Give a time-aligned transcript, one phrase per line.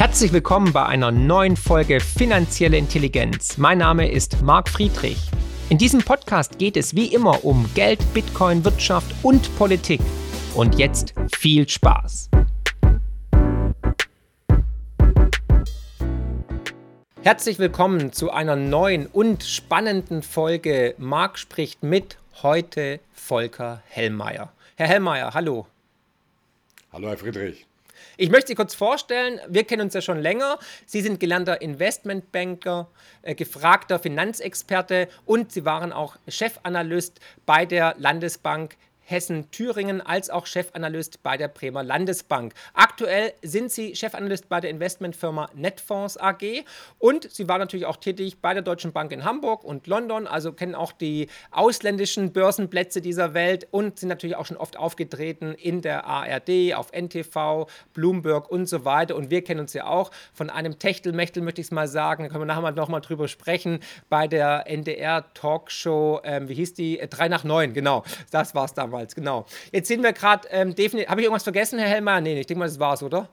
[0.00, 3.58] Herzlich willkommen bei einer neuen Folge Finanzielle Intelligenz.
[3.58, 5.18] Mein Name ist Marc Friedrich.
[5.68, 10.00] In diesem Podcast geht es wie immer um Geld, Bitcoin, Wirtschaft und Politik.
[10.54, 12.30] Und jetzt viel Spaß.
[17.20, 24.50] Herzlich willkommen zu einer neuen und spannenden Folge Marc spricht mit heute Volker Hellmeier.
[24.76, 25.66] Herr Hellmeier, hallo.
[26.90, 27.66] Hallo, Herr Friedrich.
[28.22, 30.58] Ich möchte Sie kurz vorstellen, wir kennen uns ja schon länger.
[30.84, 32.90] Sie sind gelernter Investmentbanker,
[33.22, 38.76] äh, gefragter Finanzexperte und Sie waren auch Chefanalyst bei der Landesbank
[39.10, 42.54] Hessen-Thüringen als auch Chefanalyst bei der Bremer Landesbank.
[42.74, 46.64] Aktuell sind Sie Chefanalyst bei der Investmentfirma Netfonds AG
[46.98, 50.52] und Sie waren natürlich auch tätig bei der Deutschen Bank in Hamburg und London, also
[50.52, 55.82] kennen auch die ausländischen Börsenplätze dieser Welt und sind natürlich auch schon oft aufgetreten in
[55.82, 59.16] der ARD, auf NTV, Bloomberg und so weiter.
[59.16, 62.28] Und wir kennen uns ja auch von einem Techtelmechtel, möchte ich es mal sagen, da
[62.28, 66.98] können wir nachher noch mal drüber sprechen, bei der NDR-Talkshow, ähm, wie hieß die?
[66.98, 69.46] 3 nach 9, genau, das war es damals damals, genau.
[69.72, 71.08] Jetzt sehen wir gerade, ähm, definitiv.
[71.08, 72.20] Habe ich irgendwas vergessen, Herr Helmer?
[72.20, 73.28] Nee, ich denke mal, das war's, oder?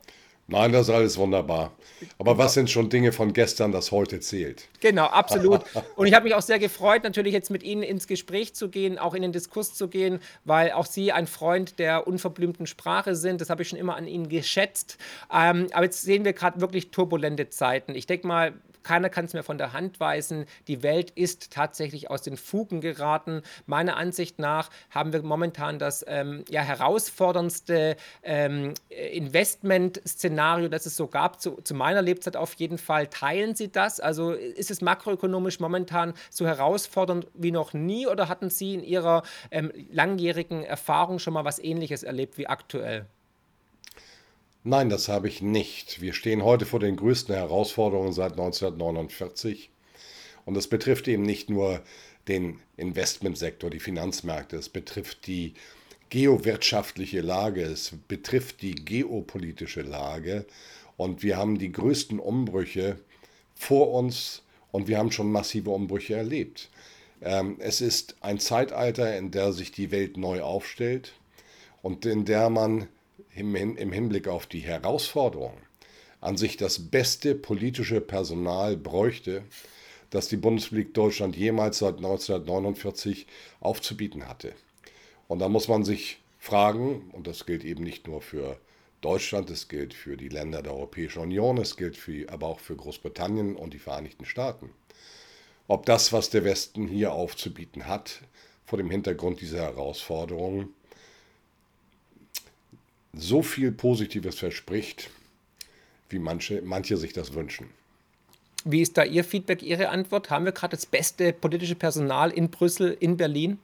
[0.50, 1.74] Nein, das ist alles wunderbar.
[2.20, 4.70] Aber was sind schon Dinge von gestern, das heute zählt?
[4.80, 5.64] Genau, absolut.
[5.98, 8.98] Und ich habe mich auch sehr gefreut, natürlich jetzt mit Ihnen ins Gespräch zu gehen,
[8.98, 13.42] auch in den Diskurs zu gehen, weil auch Sie ein Freund der unverblümten Sprache sind.
[13.42, 14.98] Das habe ich schon immer an Ihnen geschätzt.
[15.34, 17.94] Ähm, aber jetzt sehen wir gerade wirklich turbulente Zeiten.
[17.94, 18.54] Ich denke mal,
[18.88, 20.46] keiner kann es mehr von der Hand weisen.
[20.70, 23.42] Die Welt ist tatsächlich aus den Fugen geraten.
[23.66, 31.08] Meiner Ansicht nach haben wir momentan das ähm, ja, herausforderndste ähm, Investmentszenario, das es so
[31.08, 33.08] gab, zu, zu meiner Lebzeit auf jeden Fall.
[33.08, 34.00] Teilen Sie das?
[34.00, 39.24] Also ist es makroökonomisch momentan so herausfordernd wie noch nie oder hatten Sie in Ihrer
[39.52, 43.06] ähm, langjährigen Erfahrung schon mal was Ähnliches erlebt wie aktuell?
[44.70, 46.02] Nein, das habe ich nicht.
[46.02, 49.70] Wir stehen heute vor den größten Herausforderungen seit 1949.
[50.44, 51.82] Und das betrifft eben nicht nur
[52.28, 55.54] den Investmentsektor, die Finanzmärkte, es betrifft die
[56.10, 60.46] geowirtschaftliche Lage, es betrifft die geopolitische Lage.
[60.98, 63.00] Und wir haben die größten Umbrüche
[63.56, 66.70] vor uns und wir haben schon massive Umbrüche erlebt.
[67.22, 71.14] Ähm, es ist ein Zeitalter, in der sich die Welt neu aufstellt
[71.82, 72.90] und in der man
[73.36, 73.56] im,
[73.92, 75.54] Hinblick auf die Herausforderung
[76.20, 79.44] an sich das beste politische Personal bräuchte,
[80.10, 83.28] das die Bundesrepublik Deutschland jemals seit 1949
[83.60, 84.54] aufzubieten hatte.
[85.28, 88.58] Und da muss man sich fragen, und das gilt eben nicht nur für
[89.02, 92.76] Deutschland, es gilt für die Länder der Europäischen Union, es gilt für, aber auch für
[92.76, 94.72] Großbritannien und die Vereinigten Staaten,
[95.68, 98.22] ob das, was der Westen hier aufzubieten hat,
[98.66, 100.74] vor dem Hintergrund dieser Herausforderungen
[103.20, 105.10] so viel Positives verspricht,
[106.10, 107.70] wie manche, manche sich das wünschen.
[108.66, 110.30] Wie ist da Ihr Feedback, Ihre Antwort?
[110.30, 113.60] Haben wir gerade das beste politische Personal in Brüssel, in Berlin?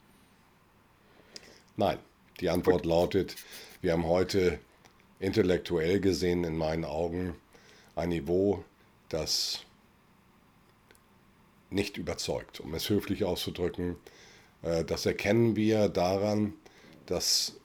[1.75, 1.97] Nein,
[2.39, 2.89] die Antwort Gut.
[2.89, 3.35] lautet,
[3.81, 4.59] wir haben heute
[5.19, 7.35] intellektuell gesehen in meinen Augen
[7.95, 8.63] ein Niveau,
[9.09, 9.61] das
[11.69, 13.95] nicht überzeugt, um es höflich auszudrücken.
[14.61, 16.53] Äh, das erkennen wir daran,
[17.05, 17.59] dass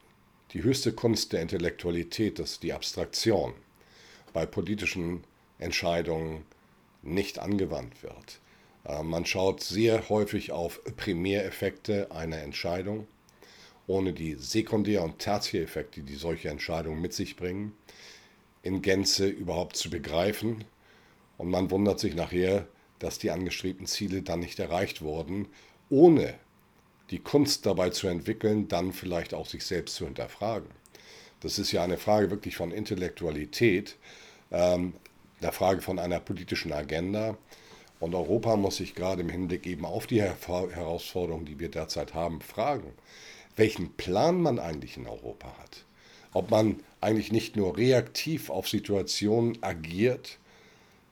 [0.53, 3.53] die höchste Kunst der Intellektualität ist die Abstraktion,
[4.33, 5.25] bei politischen
[5.59, 6.45] Entscheidungen
[7.03, 8.41] nicht angewandt wird.
[8.85, 13.07] Äh, man schaut sehr häufig auf Primäreffekte einer Entscheidung,
[13.87, 17.73] ohne die Sekundär- und Tertiäreffekte, die solche Entscheidungen mit sich bringen,
[18.63, 20.65] in Gänze überhaupt zu begreifen.
[21.37, 22.67] Und man wundert sich nachher,
[22.99, 25.47] dass die angestrebten Ziele dann nicht erreicht wurden,
[25.89, 26.35] ohne
[27.11, 30.69] die Kunst dabei zu entwickeln, dann vielleicht auch sich selbst zu hinterfragen.
[31.41, 33.97] Das ist ja eine Frage wirklich von Intellektualität,
[34.51, 34.95] ähm,
[35.41, 37.37] der Frage von einer politischen Agenda.
[38.01, 42.41] Und Europa muss sich gerade im Hinblick eben auf die Herausforderungen, die wir derzeit haben,
[42.41, 42.93] fragen,
[43.57, 45.85] welchen Plan man eigentlich in Europa hat.
[46.33, 50.39] Ob man eigentlich nicht nur reaktiv auf Situationen agiert,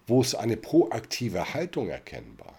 [0.06, 2.54] wo es eine proaktive Haltung erkennbar.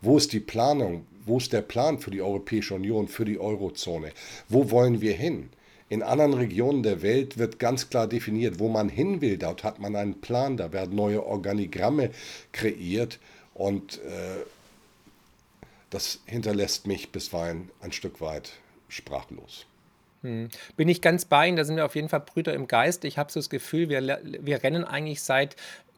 [0.00, 1.06] Wo ist die Planung?
[1.24, 4.10] Wo ist der Plan für die Europäische Union, für die Eurozone?
[4.48, 5.50] Wo wollen wir hin?
[5.88, 9.36] In anderen Regionen der Welt wird ganz klar definiert, wo man hin will.
[9.36, 12.10] Dort hat man einen Plan, da werden neue Organigramme
[12.52, 13.18] kreiert
[13.54, 14.44] und äh,
[15.90, 18.52] das hinterlässt mich bisweilen ein Stück weit
[18.88, 19.66] sprachlos.
[20.22, 20.48] Hm.
[20.76, 23.04] Bin ich ganz bei Ihnen, da sind wir auf jeden Fall Brüder im Geist.
[23.04, 25.56] Ich habe so das Gefühl, wir, wir rennen eigentlich seit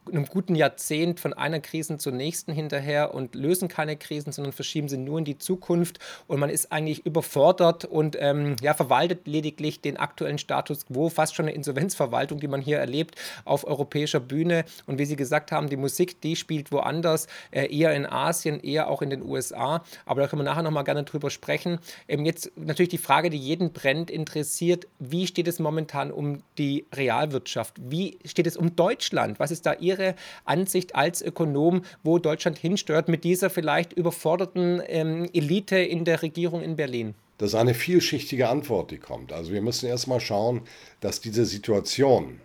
[0.09, 4.87] einem guten Jahrzehnt von einer Krise zur nächsten hinterher und lösen keine Krisen, sondern verschieben
[4.87, 5.99] sie nur in die Zukunft.
[6.27, 11.35] Und man ist eigentlich überfordert und ähm, ja, verwaltet lediglich den aktuellen Status quo, fast
[11.35, 13.15] schon eine Insolvenzverwaltung, die man hier erlebt
[13.45, 14.65] auf europäischer Bühne.
[14.85, 18.89] Und wie Sie gesagt haben, die Musik, die spielt woanders, äh, eher in Asien, eher
[18.89, 19.83] auch in den USA.
[20.05, 21.79] Aber da können wir nachher nochmal gerne drüber sprechen.
[22.07, 26.85] Ähm, jetzt natürlich die Frage, die jeden brennt, interessiert, wie steht es momentan um die
[26.93, 27.75] Realwirtschaft?
[27.79, 29.39] Wie steht es um Deutschland?
[29.39, 35.29] Was ist da Ihre Ansicht als Ökonom, wo Deutschland hinsteuert mit dieser vielleicht überforderten ähm,
[35.33, 37.15] Elite in der Regierung in Berlin?
[37.37, 39.33] Das ist eine vielschichtige Antwort, die kommt.
[39.33, 40.61] Also wir müssen erstmal schauen,
[41.01, 42.39] dass diese Situation,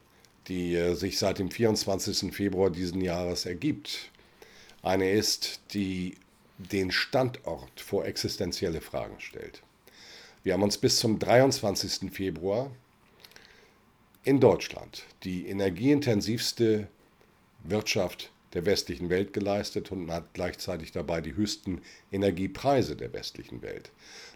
[0.48, 2.34] die äh, sich seit dem 24.
[2.34, 4.10] Februar diesen Jahres ergibt,
[4.82, 6.14] eine ist, die
[6.58, 9.62] den Standort vor existenzielle Fragen stellt.
[10.42, 12.10] Wir haben uns bis zum 23.
[12.12, 12.70] Februar
[14.24, 16.88] in Deutschland die energieintensivste
[17.64, 23.90] Wirtschaft der westlichen Welt geleistet und hat gleichzeitig dabei die höchsten Energiepreise der westlichen Welt.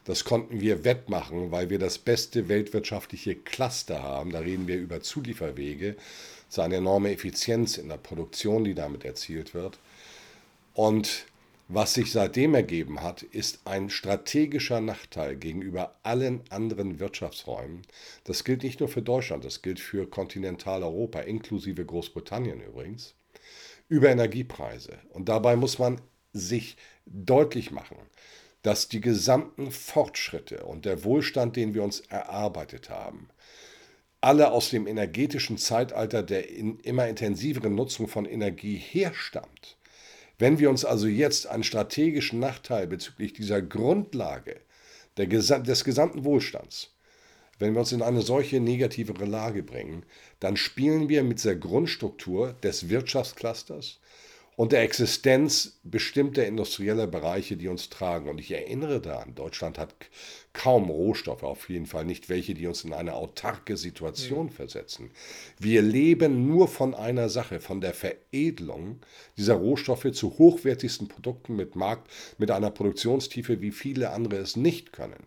[0.05, 4.31] Das konnten wir wettmachen, weil wir das beste weltwirtschaftliche Cluster haben.
[4.31, 5.97] Da reden wir über Zulieferwege.
[6.49, 9.79] Es ist eine enorme Effizienz in der Produktion, die damit erzielt wird.
[10.75, 11.27] Und
[11.69, 17.83] was sich seitdem ergeben hat, ist ein strategischer Nachteil gegenüber allen anderen Wirtschaftsräumen.
[18.25, 23.15] Das gilt nicht nur für Deutschland, das gilt für Kontinentaleuropa, inklusive Großbritannien übrigens,
[23.89, 24.99] über Energiepreise.
[25.11, 26.03] Und dabei muss man
[26.35, 26.77] sich
[27.07, 27.97] deutlich machen,
[28.61, 33.29] dass die gesamten Fortschritte und der Wohlstand, den wir uns erarbeitet haben,
[34.21, 39.79] alle aus dem energetischen Zeitalter der in immer intensiveren Nutzung von Energie herstammt.
[40.39, 44.61] Wenn wir uns also jetzt einen strategischen Nachteil bezüglich dieser Grundlage
[45.17, 46.91] der, des gesamten Wohlstands,
[47.59, 50.05] wenn wir uns in eine solche negativere Lage bringen,
[50.41, 54.01] dann spielen wir mit der Grundstruktur des Wirtschaftsclusters
[54.57, 58.29] und der Existenz bestimmter industrieller Bereiche, die uns tragen.
[58.29, 59.95] Und ich erinnere daran, Deutschland hat
[60.53, 64.51] kaum Rohstoffe, auf jeden Fall nicht welche, die uns in eine autarke Situation mhm.
[64.51, 65.11] versetzen.
[65.59, 69.01] Wir leben nur von einer Sache, von der Veredelung
[69.37, 72.09] dieser Rohstoffe zu hochwertigsten Produkten mit Markt,
[72.39, 75.25] mit einer Produktionstiefe, wie viele andere es nicht können.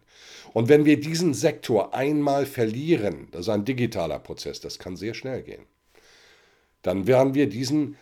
[0.53, 5.13] Und wenn wir diesen Sektor einmal verlieren, das ist ein digitaler Prozess, das kann sehr
[5.13, 5.65] schnell gehen,
[6.81, 7.97] dann werden wir diesen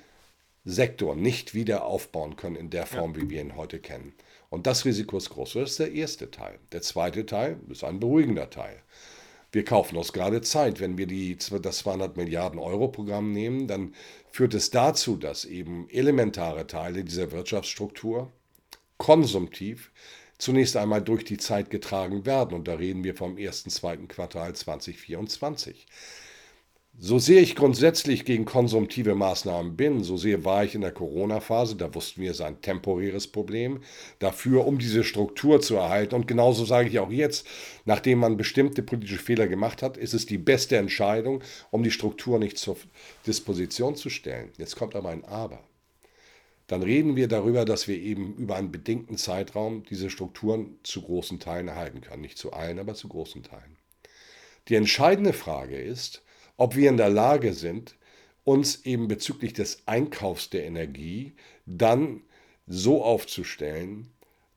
[0.66, 4.14] Sektor nicht wieder aufbauen können in der Form, wie wir ihn heute kennen.
[4.50, 5.54] Und das Risiko ist groß.
[5.54, 6.58] Das ist der erste Teil.
[6.72, 8.82] Der zweite Teil ist ein beruhigender Teil.
[9.52, 10.80] Wir kaufen uns gerade Zeit.
[10.80, 13.94] Wenn wir die, das 200 Milliarden Euro Programm nehmen, dann
[14.32, 18.32] führt es dazu, dass eben elementare Teile dieser Wirtschaftsstruktur
[18.98, 19.92] konsumtiv
[20.38, 22.54] zunächst einmal durch die Zeit getragen werden.
[22.54, 25.86] Und da reden wir vom ersten, zweiten Quartal 2024.
[26.98, 31.76] So sehr ich grundsätzlich gegen konsumtive Maßnahmen bin, so sehr war ich in der Corona-Phase,
[31.76, 33.82] da wussten wir, es ist ein temporäres Problem,
[34.20, 36.16] dafür, um diese Struktur zu erhalten.
[36.16, 37.46] Und genauso sage ich auch jetzt,
[37.84, 42.40] nachdem man bestimmte politische Fehler gemacht hat, ist es die beste Entscheidung, um die Struktur
[42.40, 42.78] nicht zur
[43.28, 44.54] Disposition zu stellen.
[44.58, 45.60] Jetzt kommt aber ein Aber.
[46.68, 51.42] Dann reden wir darüber, dass wir eben über einen bedingten Zeitraum diese Strukturen zu großen
[51.42, 52.22] Teilen erhalten können.
[52.22, 53.76] Nicht zu allen, aber zu großen Teilen.
[54.70, 56.25] Die entscheidende Frage ist,
[56.58, 57.96] ob wir in der Lage sind,
[58.44, 61.34] uns eben bezüglich des Einkaufs der Energie
[61.66, 62.22] dann
[62.68, 64.08] so aufzustellen,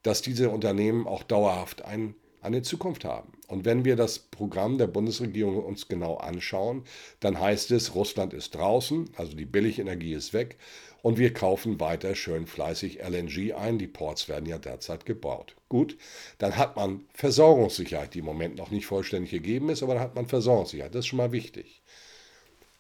[0.03, 3.33] dass diese Unternehmen auch dauerhaft ein, eine Zukunft haben.
[3.49, 6.85] Und wenn wir das Programm der Bundesregierung uns genau anschauen,
[7.21, 10.59] dann heißt es, Russland ist draußen, also die Billigenergie ist weg
[11.03, 13.79] und wir kaufen weiter schön fleißig LNG ein.
[13.79, 15.57] Die Ports werden ja derzeit gebaut.
[15.69, 15.97] Gut,
[16.39, 20.15] dann hat man Versorgungssicherheit, die im Moment noch nicht vollständig gegeben ist, aber dann hat
[20.15, 20.95] man Versorgungssicherheit.
[20.95, 21.83] Das ist schon mal wichtig.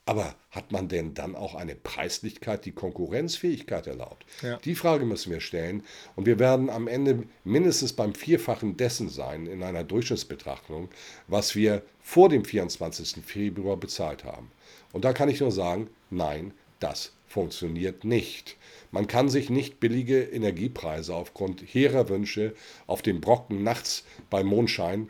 [0.09, 4.25] Aber hat man denn dann auch eine Preislichkeit, die Konkurrenzfähigkeit erlaubt?
[4.41, 4.57] Ja.
[4.57, 5.83] Die Frage müssen wir stellen.
[6.17, 10.89] Und wir werden am Ende mindestens beim Vierfachen dessen sein in einer Durchschnittsbetrachtung,
[11.27, 13.23] was wir vor dem 24.
[13.23, 14.51] Februar bezahlt haben.
[14.95, 18.57] Und da kann ich nur sagen, nein, das funktioniert nicht.
[18.91, 22.55] Man kann sich nicht billige Energiepreise aufgrund hehrer Wünsche
[22.87, 25.09] auf dem Brocken nachts beim Mondschein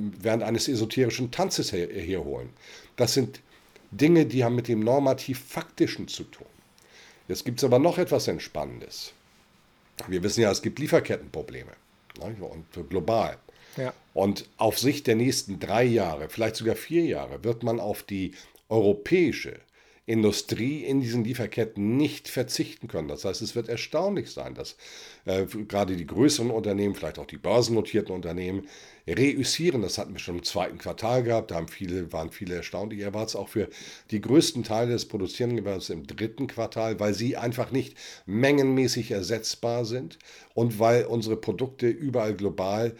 [0.00, 2.48] während eines esoterischen Tanzes herholen.
[2.96, 3.42] Das sind
[3.92, 6.46] Dinge, die haben mit dem normativ-faktischen zu tun.
[7.28, 9.12] Jetzt gibt es aber noch etwas Entspannendes.
[10.08, 11.72] Wir wissen ja, es gibt Lieferkettenprobleme
[12.18, 13.38] ne, und global.
[13.76, 13.92] Ja.
[14.14, 18.32] Und auf Sicht der nächsten drei Jahre, vielleicht sogar vier Jahre, wird man auf die
[18.68, 19.60] europäische
[20.04, 23.08] Industrie in diesen Lieferketten nicht verzichten können.
[23.08, 24.76] Das heißt, es wird erstaunlich sein, dass
[25.26, 28.68] äh, gerade die größeren Unternehmen, vielleicht auch die börsennotierten Unternehmen,
[29.06, 29.82] reüssieren.
[29.82, 32.92] Das hatten wir schon im zweiten Quartal gehabt, da haben viele, waren viele erstaunt.
[32.92, 33.68] Ich erwarte es auch für
[34.10, 39.84] die größten Teile des produzierenden Gewerbes im dritten Quartal, weil sie einfach nicht mengenmäßig ersetzbar
[39.84, 40.18] sind
[40.54, 42.96] und weil unsere Produkte überall global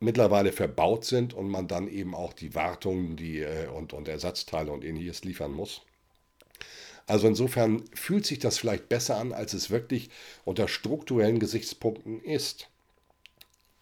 [0.00, 4.70] mittlerweile verbaut sind und man dann eben auch die Wartungen die, äh, und, und Ersatzteile
[4.70, 5.82] und ähnliches liefern muss.
[7.06, 10.10] Also insofern fühlt sich das vielleicht besser an, als es wirklich
[10.44, 12.68] unter strukturellen Gesichtspunkten ist.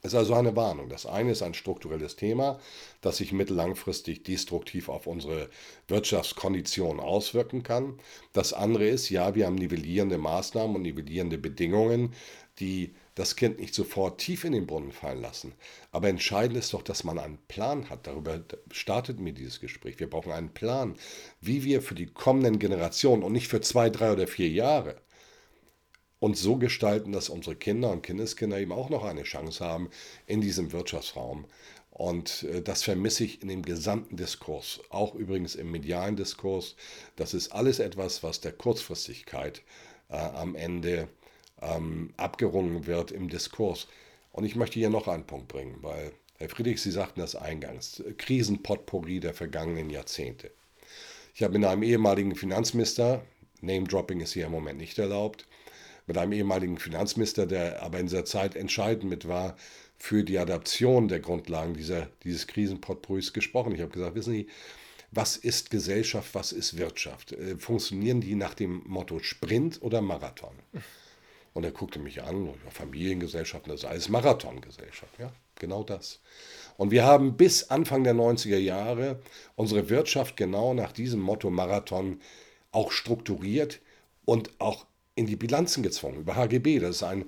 [0.06, 0.88] Es ist also eine Warnung.
[0.88, 2.60] Das eine ist ein strukturelles Thema,
[3.00, 5.50] das sich mittellangfristig destruktiv auf unsere
[5.88, 7.98] Wirtschaftskonditionen auswirken kann.
[8.32, 12.14] Das andere ist, ja, wir haben nivellierende Maßnahmen und nivellierende Bedingungen,
[12.60, 15.54] die das Kind nicht sofort tief in den Brunnen fallen lassen.
[15.90, 18.06] Aber entscheidend ist doch, dass man einen Plan hat.
[18.06, 19.98] Darüber startet mir dieses Gespräch.
[19.98, 20.94] Wir brauchen einen Plan,
[21.40, 25.00] wie wir für die kommenden Generationen und nicht für zwei, drei oder vier Jahre
[26.18, 29.90] uns so gestalten, dass unsere Kinder und Kindeskinder eben auch noch eine Chance haben
[30.26, 31.46] in diesem Wirtschaftsraum.
[31.90, 36.76] Und äh, das vermisse ich in dem gesamten Diskurs, auch übrigens im medialen Diskurs.
[37.16, 39.62] Das ist alles etwas, was der Kurzfristigkeit
[40.11, 41.08] äh, am Ende
[41.62, 43.88] ähm, abgerungen wird im Diskurs.
[44.32, 48.02] Und ich möchte hier noch einen Punkt bringen, weil, Herr Friedrich, Sie sagten das eingangs,
[48.18, 50.50] Krisenpotpourri der vergangenen Jahrzehnte.
[51.35, 53.23] Ich habe mit einem ehemaligen Finanzminister,
[53.62, 55.46] Name-Dropping ist hier im Moment nicht erlaubt,
[56.06, 59.56] mit einem ehemaligen Finanzminister, der aber in dieser Zeit entscheidend mit war
[59.98, 63.75] für die Adaption der Grundlagen dieser, dieses Krisenpotpourris gesprochen.
[63.75, 64.46] Ich habe gesagt, wissen Sie,
[65.10, 67.32] was ist Gesellschaft, was ist Wirtschaft?
[67.32, 70.54] Äh, funktionieren die nach dem Motto Sprint oder Marathon?
[71.54, 76.20] Und er guckte mich an, Familiengesellschaften, das ist alles Marathongesellschaft, ja, genau das.
[76.76, 79.20] Und wir haben bis Anfang der 90er Jahre
[79.54, 82.20] unsere Wirtschaft genau nach diesem Motto Marathon
[82.72, 83.80] auch strukturiert
[84.26, 84.84] und auch
[85.16, 86.78] in die Bilanzen gezwungen, über HGB.
[86.78, 87.25] Das ist ein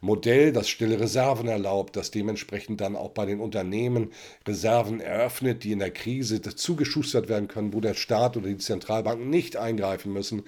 [0.00, 4.10] Modell, das stille Reserven erlaubt, das dementsprechend dann auch bei den Unternehmen
[4.46, 9.30] Reserven eröffnet, die in der Krise zugeschustert werden können, wo der Staat oder die Zentralbanken
[9.30, 10.42] nicht eingreifen müssen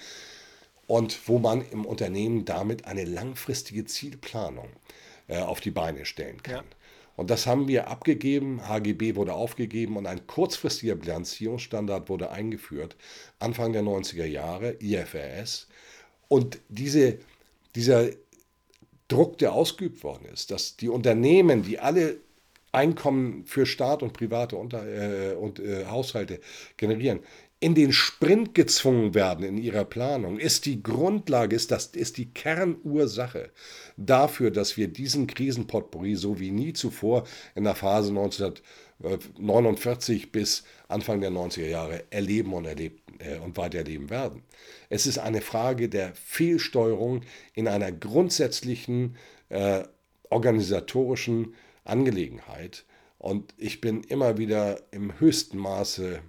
[0.87, 4.69] und wo man im Unternehmen damit eine langfristige Zielplanung
[5.29, 6.57] äh, auf die Beine stellen kann.
[6.57, 6.65] Ja.
[7.17, 12.97] Und das haben wir abgegeben, HGB wurde aufgegeben und ein kurzfristiger Bilanzierungsstandard wurde eingeführt,
[13.39, 15.69] Anfang der 90er Jahre, IFRS.
[16.35, 17.19] Und diese,
[17.77, 18.09] dieser
[19.07, 22.17] Druck, der ausgeübt worden ist, dass die Unternehmen, die alle
[22.73, 26.41] Einkommen für Staat und private Unter äh, und äh, Haushalte
[26.77, 27.21] generieren,
[27.61, 32.31] in den Sprint gezwungen werden in ihrer Planung, ist die Grundlage, ist, das, ist die
[32.31, 33.51] Kernursache
[33.97, 38.13] dafür, dass wir diesen Krisenpotpourri so wie nie zuvor in der Phase
[39.03, 44.43] 1949 bis Anfang der 90er Jahre erleben und, erlebt, äh, und weiter erleben werden.
[44.89, 47.23] Es ist eine Frage der Fehlsteuerung
[47.55, 49.17] in einer grundsätzlichen
[49.49, 49.85] äh,
[50.31, 52.85] organisatorischen Angelegenheit.
[53.19, 56.21] Und ich bin immer wieder im höchsten Maße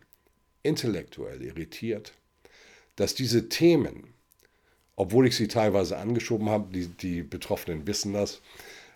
[0.64, 2.14] intellektuell irritiert,
[2.96, 4.14] dass diese Themen,
[4.96, 8.42] obwohl ich sie teilweise angeschoben habe, die, die Betroffenen wissen das,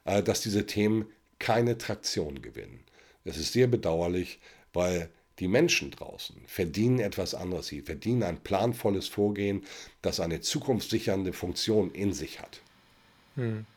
[0.05, 1.05] äh, dass diese Themen
[1.39, 2.83] keine Traktion gewinnen.
[3.29, 4.39] Das ist sehr bedauerlich,
[4.73, 7.67] weil die Menschen draußen verdienen etwas anderes.
[7.67, 9.65] Sie verdienen ein planvolles Vorgehen,
[10.01, 12.61] das eine zukunftssichernde Funktion in sich hat.
[13.35, 13.67] Hm.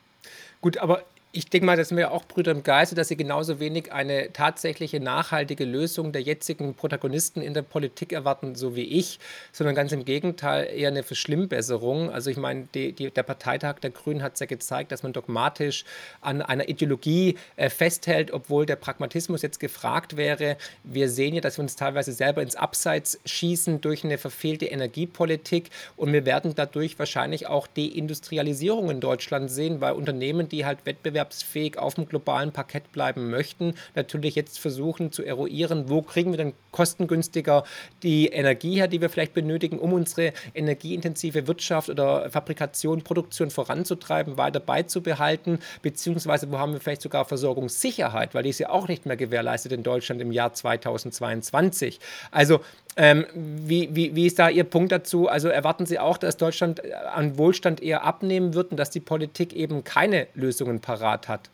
[0.62, 3.58] Gut, aber ich denke mal, das sind wir auch Brüder im Geiste, dass sie genauso
[3.58, 9.18] wenig eine tatsächliche nachhaltige Lösung der jetzigen Protagonisten in der Politik erwarten, so wie ich,
[9.50, 12.10] sondern ganz im Gegenteil eher eine Verschlimmbesserung.
[12.10, 15.14] Also ich meine, die, die, der Parteitag der Grünen hat es ja gezeigt, dass man
[15.14, 15.86] dogmatisch
[16.20, 20.58] an einer Ideologie äh, festhält, obwohl der Pragmatismus jetzt gefragt wäre.
[20.84, 25.70] Wir sehen ja, dass wir uns teilweise selber ins Abseits schießen durch eine verfehlte Energiepolitik
[25.96, 31.21] und wir werden dadurch wahrscheinlich auch Deindustrialisierung in Deutschland sehen, weil Unternehmen, die halt Wettbewerb
[31.22, 36.38] wettbewerbsfähig auf dem globalen Parkett bleiben möchten, natürlich jetzt versuchen zu eruieren, wo kriegen wir
[36.38, 37.64] denn kostengünstiger
[38.02, 44.36] die Energie her, die wir vielleicht benötigen, um unsere energieintensive Wirtschaft oder Fabrikation, Produktion voranzutreiben,
[44.36, 49.06] weiter beizubehalten, beziehungsweise wo haben wir vielleicht sogar Versorgungssicherheit, weil die ist ja auch nicht
[49.06, 52.00] mehr gewährleistet in Deutschland im Jahr 2022.
[52.30, 52.60] Also
[52.96, 55.28] ähm, wie, wie, wie ist da Ihr Punkt dazu?
[55.28, 59.52] Also erwarten Sie auch, dass Deutschland an Wohlstand eher abnehmen wird und dass die Politik
[59.54, 61.48] eben keine Lösungen parat hat?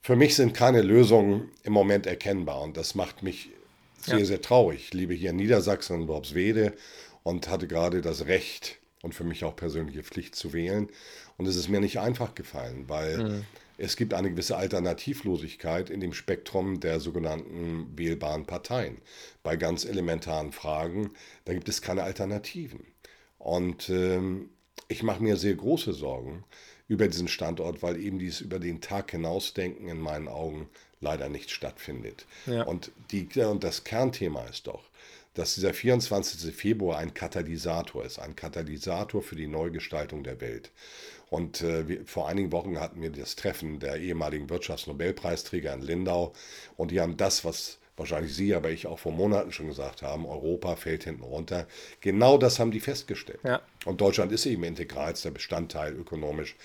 [0.00, 3.50] Für mich sind keine Lösungen im Moment erkennbar und das macht mich
[4.02, 4.24] sehr, ja.
[4.24, 4.86] sehr traurig.
[4.86, 6.74] Ich lebe hier in Niedersachsen in Worpswede
[7.22, 10.88] und hatte gerade das Recht, und für mich auch persönliche Pflicht zu wählen.
[11.36, 13.44] Und es ist mir nicht einfach gefallen, weil mhm.
[13.78, 18.98] Es gibt eine gewisse Alternativlosigkeit in dem Spektrum der sogenannten wählbaren Parteien.
[19.42, 21.10] Bei ganz elementaren Fragen,
[21.44, 22.86] da gibt es keine Alternativen.
[23.38, 24.50] Und ähm,
[24.88, 26.44] ich mache mir sehr große Sorgen
[26.88, 30.68] über diesen Standort, weil eben dieses über den Tag hinausdenken in meinen Augen
[31.00, 32.26] leider nicht stattfindet.
[32.46, 32.62] Ja.
[32.64, 34.84] Und, die, und das Kernthema ist doch,
[35.34, 36.54] dass dieser 24.
[36.54, 40.70] Februar ein Katalysator ist, ein Katalysator für die Neugestaltung der Welt.
[41.30, 46.32] Und äh, wir, vor einigen Wochen hatten wir das Treffen der ehemaligen Wirtschaftsnobelpreisträger in Lindau
[46.76, 50.26] und die haben das, was wahrscheinlich Sie, aber ich auch vor Monaten schon gesagt haben,
[50.26, 51.66] Europa fällt hinten runter.
[52.00, 53.40] Genau das haben die festgestellt.
[53.44, 53.60] Ja.
[53.84, 56.56] Und Deutschland ist eben integralster Bestandteil ökonomisch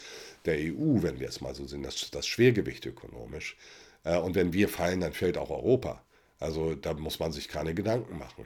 [0.46, 3.58] der EU, wenn wir es mal so sehen, das, das Schwergewicht ökonomisch.
[4.04, 6.02] Äh, und wenn wir fallen, dann fällt auch Europa.
[6.40, 8.46] Also da muss man sich keine Gedanken machen.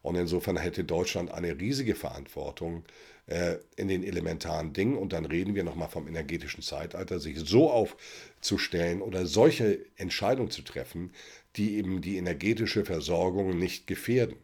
[0.00, 2.84] Und insofern hätte Deutschland eine riesige Verantwortung
[3.26, 4.96] äh, in den elementaren Dingen.
[4.96, 10.62] Und dann reden wir nochmal vom energetischen Zeitalter, sich so aufzustellen oder solche Entscheidungen zu
[10.62, 11.12] treffen,
[11.56, 14.36] die eben die energetische Versorgung nicht gefährden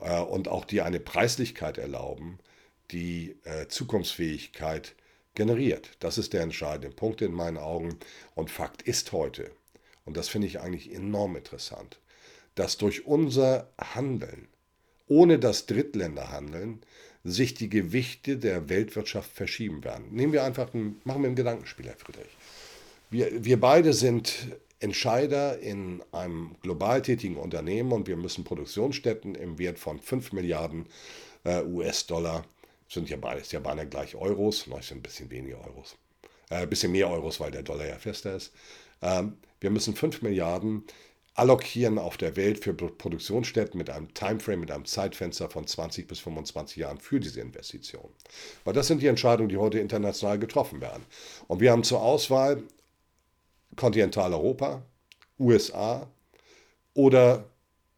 [0.00, 2.38] äh, und auch die eine Preislichkeit erlauben,
[2.90, 4.94] die äh, Zukunftsfähigkeit
[5.34, 5.90] generiert.
[6.00, 7.98] Das ist der entscheidende Punkt in meinen Augen.
[8.34, 9.50] Und Fakt ist heute,
[10.04, 12.00] und das finde ich eigentlich enorm interessant,
[12.54, 14.48] dass durch unser Handeln,
[15.06, 16.82] ohne das Drittländerhandeln,
[17.24, 20.06] sich die Gewichte der Weltwirtschaft verschieben werden.
[20.10, 22.36] Nehmen wir einfach ein, machen wir ein Gedankenspiel, Herr Friedrich.
[23.10, 24.34] Wir, wir beide sind
[24.78, 30.86] Entscheider in einem global tätigen Unternehmen und wir müssen Produktionsstätten im Wert von 5 Milliarden
[31.44, 32.44] äh, US-Dollar,
[32.88, 35.96] sind ja beides ja beinahe gleich Euros, noch sind ein bisschen weniger Euros,
[36.48, 38.52] ein äh, bisschen mehr Euros, weil der Dollar ja fester ist.
[39.02, 40.84] Ähm, wir müssen 5 Milliarden
[41.34, 46.18] allokieren auf der Welt für Produktionsstätten mit einem Timeframe, mit einem Zeitfenster von 20 bis
[46.20, 48.10] 25 Jahren für diese Investition.
[48.64, 51.04] Weil das sind die Entscheidungen, die heute international getroffen werden.
[51.48, 52.62] Und wir haben zur Auswahl
[53.76, 54.82] Kontinentaleuropa,
[55.38, 56.08] USA
[56.94, 57.44] oder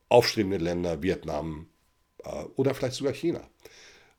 [0.08, 1.66] aufstrebende Länder, Vietnam
[2.24, 3.40] äh, oder vielleicht sogar China.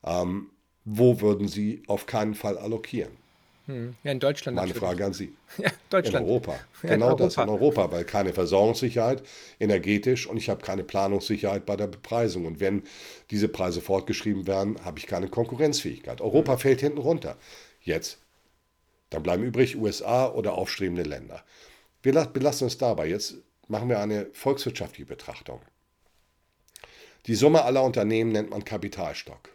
[0.03, 0.49] Ähm,
[0.85, 3.22] wo würden Sie auf keinen Fall allokieren?
[3.65, 3.95] Hm.
[4.03, 4.55] Ja, in Deutschland.
[4.55, 4.87] Meine natürlich.
[4.87, 5.33] Frage an Sie.
[5.57, 6.25] Ja, Deutschland.
[6.25, 6.59] In Europa.
[6.81, 9.23] Ja, genau in das in Europa, weil keine Versorgungssicherheit
[9.59, 12.45] energetisch und ich habe keine Planungssicherheit bei der Bepreisung.
[12.45, 12.83] Und wenn
[13.31, 16.21] diese Preise fortgeschrieben werden, habe ich keine Konkurrenzfähigkeit.
[16.21, 16.59] Europa hm.
[16.59, 17.37] fällt hinten runter.
[17.81, 18.19] Jetzt
[19.13, 21.43] dann bleiben übrig USA oder aufstrebende Länder.
[22.01, 23.07] Wir belassen es dabei.
[23.07, 23.35] Jetzt
[23.67, 25.61] machen wir eine volkswirtschaftliche Betrachtung.
[27.27, 29.49] Die Summe aller Unternehmen nennt man Kapitalstock.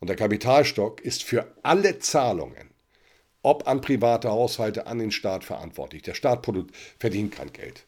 [0.00, 2.70] Und der Kapitalstock ist für alle Zahlungen,
[3.46, 6.02] ob an private Haushalte, an den Staat verantwortlich.
[6.02, 6.44] Der Staat
[6.98, 7.84] verdient kein Geld.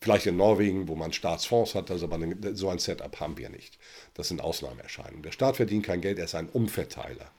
[0.00, 2.18] Vielleicht in Norwegen, wo man Staatsfonds hat, das aber
[2.54, 3.78] so ein Setup haben wir nicht.
[4.14, 5.22] Das sind Ausnahmeerscheinungen.
[5.22, 7.30] Der Staat verdient kein Geld, er ist ein Umverteiler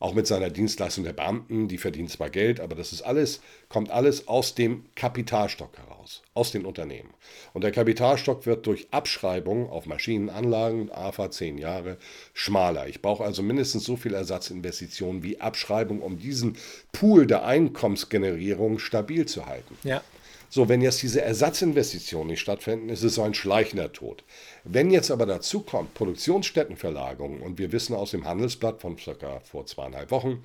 [0.00, 3.90] auch mit seiner Dienstleistung der Beamten, die verdienen zwar Geld, aber das ist alles, kommt
[3.90, 7.10] alles aus dem Kapitalstock heraus, aus den Unternehmen.
[7.52, 11.96] Und der Kapitalstock wird durch Abschreibung auf Maschinenanlagen, AFA 10 Jahre,
[12.32, 12.86] schmaler.
[12.88, 16.56] Ich brauche also mindestens so viel Ersatzinvestitionen wie Abschreibung, um diesen
[16.92, 19.76] Pool der Einkommensgenerierung stabil zu halten.
[19.82, 20.02] Ja.
[20.50, 24.24] So, wenn jetzt diese Ersatzinvestitionen nicht stattfinden, ist es so ein schleichender Tod.
[24.64, 29.66] Wenn jetzt aber dazu kommt, Produktionsstättenverlagerung, und wir wissen aus dem Handelsblatt von circa vor
[29.66, 30.44] zweieinhalb Wochen,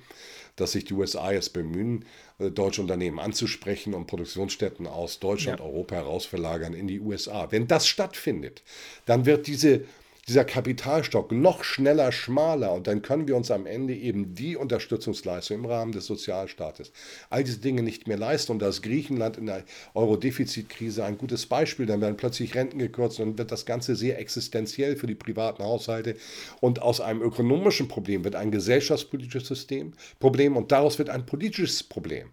[0.56, 2.04] dass sich die USA jetzt bemühen,
[2.38, 5.66] äh, deutsche Unternehmen anzusprechen und Produktionsstätten aus Deutschland, ja.
[5.66, 7.50] Europa herausverlagern in die USA.
[7.50, 8.62] Wenn das stattfindet,
[9.06, 9.84] dann wird diese
[10.28, 15.58] dieser Kapitalstock noch schneller schmaler und dann können wir uns am Ende eben die Unterstützungsleistung
[15.58, 16.92] im Rahmen des Sozialstaates,
[17.28, 18.52] all diese Dinge nicht mehr leisten.
[18.52, 21.86] Und da ist Griechenland in der Euro-Defizitkrise ein gutes Beispiel.
[21.86, 26.16] Dann werden plötzlich Renten gekürzt und wird das Ganze sehr existenziell für die privaten Haushalte.
[26.60, 31.82] Und aus einem ökonomischen Problem wird ein gesellschaftspolitisches System Problem und daraus wird ein politisches
[31.82, 32.28] Problem.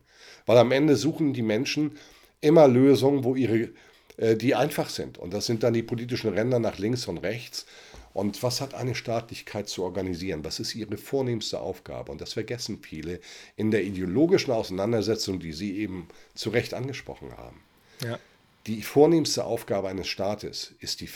[0.45, 1.97] Weil am Ende suchen die Menschen
[2.39, 3.69] immer Lösungen, wo ihre
[4.17, 5.17] die einfach sind.
[5.17, 7.65] Und das sind dann die politischen Ränder nach links und rechts.
[8.13, 10.43] Und was hat eine Staatlichkeit zu organisieren?
[10.43, 12.12] Was ist ihre vornehmste Aufgabe?
[12.12, 13.21] Und das vergessen viele
[13.56, 17.62] in der ideologischen Auseinandersetzung, die Sie eben zu Recht angesprochen haben.
[18.04, 18.19] Ja.
[18.67, 21.10] Die vornehmste Aufgabe eines Staates ist die,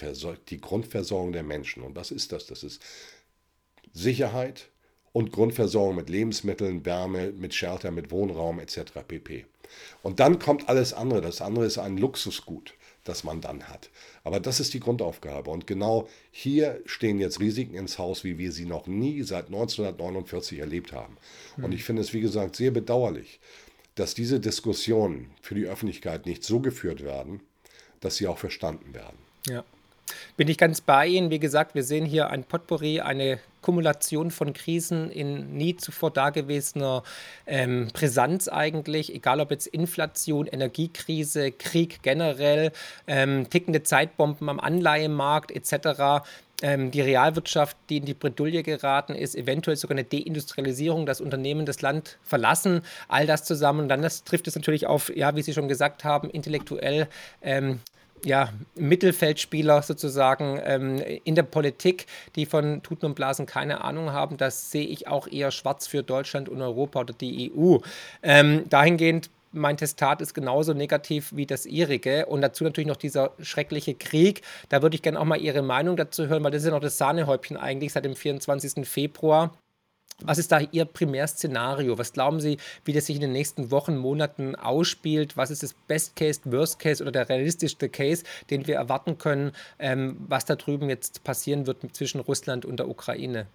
[0.49, 1.83] die Grundversorgung der Menschen.
[1.83, 2.47] Und was ist das?
[2.47, 2.81] Das ist
[3.93, 4.69] Sicherheit
[5.11, 8.93] und Grundversorgung mit Lebensmitteln, Wärme, mit Shelter, mit Wohnraum etc.
[9.07, 9.45] pp.
[10.01, 11.21] Und dann kommt alles andere.
[11.21, 12.73] Das andere ist ein Luxusgut
[13.05, 13.89] das man dann hat.
[14.23, 15.49] Aber das ist die Grundaufgabe.
[15.49, 20.59] Und genau hier stehen jetzt Risiken ins Haus, wie wir sie noch nie seit 1949
[20.59, 21.15] erlebt haben.
[21.57, 23.39] Und ich finde es, wie gesagt, sehr bedauerlich,
[23.93, 27.39] dass diese Diskussionen für die Öffentlichkeit nicht so geführt werden,
[28.01, 29.17] dass sie auch verstanden werden.
[29.47, 29.63] Ja.
[30.37, 31.29] Bin ich ganz bei Ihnen.
[31.31, 37.01] Wie gesagt, wir sehen hier ein Potpourri, eine Akkumulation von Krisen in nie zuvor dagewesener
[37.47, 42.71] ähm, Brisanz eigentlich, egal ob jetzt Inflation, Energiekrise, Krieg generell,
[43.07, 46.21] ähm, tickende Zeitbomben am Anleihemarkt etc
[46.61, 51.65] ähm, die Realwirtschaft, die in die Bredouille geraten ist, eventuell sogar eine Deindustrialisierung, das Unternehmen
[51.65, 53.81] das Land verlassen, all das zusammen.
[53.81, 57.07] Und dann das trifft es natürlich auf, ja, wie Sie schon gesagt haben, intellektuell
[57.41, 57.79] ähm,
[58.23, 64.37] ja, Mittelfeldspieler sozusagen ähm, in der Politik, die von Tuten und Blasen keine Ahnung haben.
[64.37, 67.77] Das sehe ich auch eher schwarz für Deutschland und Europa oder die EU.
[68.23, 72.25] Ähm, dahingehend mein Testat ist genauso negativ wie das ihrige.
[72.25, 74.41] Und dazu natürlich noch dieser schreckliche Krieg.
[74.69, 76.81] Da würde ich gerne auch mal Ihre Meinung dazu hören, weil das ist ja noch
[76.81, 78.87] das Sahnehäubchen eigentlich seit dem 24.
[78.87, 79.57] Februar.
[80.21, 81.97] Was ist da Ihr Primärszenario?
[81.97, 85.35] Was glauben Sie, wie das sich in den nächsten Wochen, Monaten ausspielt?
[85.35, 89.51] Was ist das Best Case, Worst Case oder der realistischste Case, den wir erwarten können,
[89.77, 93.47] ähm, was da drüben jetzt passieren wird zwischen Russland und der Ukraine?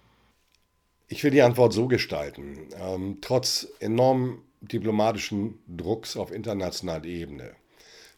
[1.07, 2.69] Ich will die Antwort so gestalten.
[2.79, 7.55] Ähm, trotz enorm diplomatischen Drucks auf internationaler Ebene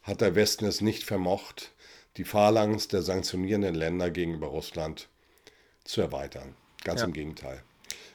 [0.02, 1.72] hat der Westen es nicht vermocht,
[2.18, 5.08] die Phalanx der sanktionierenden Länder gegenüber Russland
[5.84, 6.54] zu erweitern.
[6.84, 7.06] Ganz ja.
[7.06, 7.62] im Gegenteil.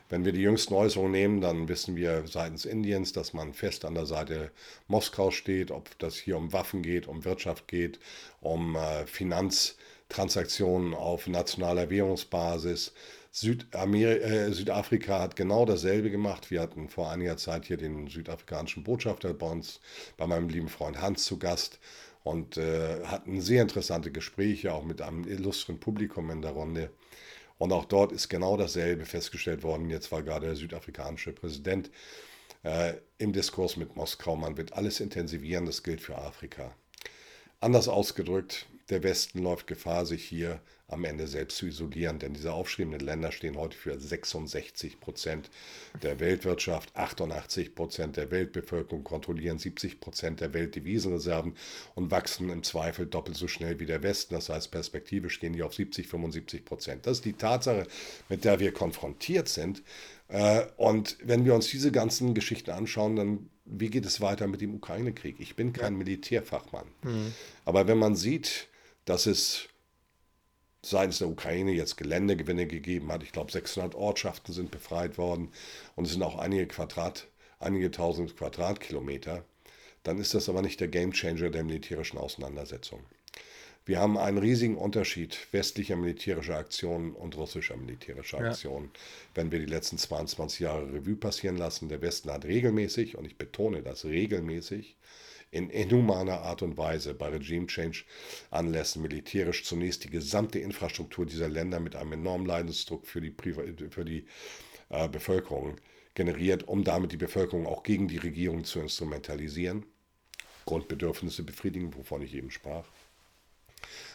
[0.10, 3.94] Wenn wir die jüngsten Äußerungen nehmen, dann wissen wir seitens Indiens, dass man fest an
[3.94, 4.52] der Seite
[4.88, 8.00] Moskaus steht, ob das hier um Waffen geht, um Wirtschaft geht,
[8.42, 12.92] um äh, Finanztransaktionen auf nationaler Währungsbasis.
[13.32, 16.50] Südamer äh, Südafrika hat genau dasselbe gemacht.
[16.50, 19.80] Wir hatten vor einiger Zeit hier den südafrikanischen Botschafter bei uns,
[20.18, 21.78] bei meinem lieben Freund Hans zu Gast
[22.24, 26.90] und äh, hatten sehr interessante Gespräche, auch mit einem illustren Publikum in der Runde.
[27.60, 29.90] Und auch dort ist genau dasselbe festgestellt worden.
[29.90, 31.92] Jetzt war gerade der südafrikanische Präsident
[32.64, 34.38] äh, im Diskurs mit Moskau.
[34.38, 36.74] Man wird alles intensivieren, das gilt für Afrika.
[37.60, 42.52] Anders ausgedrückt, der Westen läuft Gefahr, sich hier am Ende selbst zu isolieren, denn diese
[42.52, 45.52] aufstrebenden Länder stehen heute für 66 Prozent
[46.02, 51.56] der Weltwirtschaft, 88 Prozent der Weltbevölkerung, kontrollieren 70 Prozent der Weltdevisenreserven
[51.94, 54.34] und wachsen im Zweifel doppelt so schnell wie der Westen.
[54.34, 57.06] Das heißt, perspektivisch stehen die auf 70, 75 Prozent.
[57.06, 57.86] Das ist die Tatsache,
[58.28, 59.84] mit der wir konfrontiert sind.
[60.28, 64.62] Äh, und wenn wir uns diese ganzen Geschichten anschauen, dann wie geht es weiter mit
[64.62, 65.36] dem Ukraine-Krieg?
[65.40, 66.88] Ich bin kein Militärfachmann.
[67.04, 67.34] Mhm.
[67.66, 68.68] Aber wenn man sieht,
[69.10, 69.68] dass es
[70.84, 73.24] seitens der Ukraine jetzt Geländegewinne gegeben hat.
[73.24, 75.52] Ich glaube, 600 Ortschaften sind befreit worden
[75.96, 77.26] und es sind auch einige Quadrat,
[77.58, 79.44] einige tausend Quadratkilometer.
[80.04, 83.00] Dann ist das aber nicht der Gamechanger der militärischen Auseinandersetzung.
[83.84, 88.92] Wir haben einen riesigen Unterschied westlicher militärischer Aktionen und russischer militärischer Aktionen.
[88.94, 89.00] Ja.
[89.34, 93.40] Wenn wir die letzten 22 Jahre Revue passieren lassen, der Westen hat regelmäßig, und ich
[93.40, 94.98] betone das regelmäßig,
[95.52, 98.04] in inhumaner Art und Weise bei Regime Change
[98.52, 103.64] Anlässen militärisch zunächst die gesamte Infrastruktur dieser Länder mit einem enormen Leidensdruck für die, Priva
[103.90, 104.26] für die
[104.90, 105.78] äh, Bevölkerung
[106.14, 109.86] generiert, um damit die Bevölkerung auch gegen die Regierung zu instrumentalisieren,
[110.66, 112.86] Grundbedürfnisse befriedigen, wovon ich eben sprach.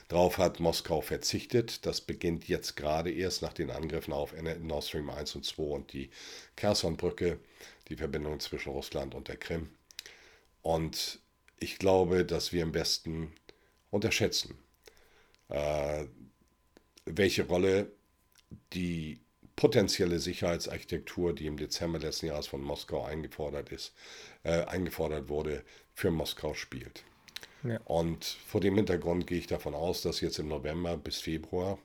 [0.08, 1.86] Darauf hat Moskau verzichtet.
[1.86, 5.92] Das beginnt jetzt gerade erst nach den Angriffen auf Nord Stream 1 und 2 und
[5.92, 6.10] die
[6.56, 7.38] Kherson-Brücke,
[7.88, 9.70] die Verbindung zwischen Russland und der Krim.
[10.60, 11.20] Und
[11.64, 13.32] ich glaube, dass wir im Westen
[13.90, 14.58] unterschätzen,
[15.48, 16.04] äh,
[17.06, 17.90] welche Rolle
[18.72, 19.20] die
[19.56, 23.94] potenzielle Sicherheitsarchitektur, die im Dezember letzten Jahres von Moskau eingefordert ist,
[24.42, 27.02] äh, eingefordert wurde, für Moskau spielt.
[27.62, 27.80] Ja.
[27.84, 31.78] Und vor dem Hintergrund gehe ich davon aus, dass jetzt im November bis Februar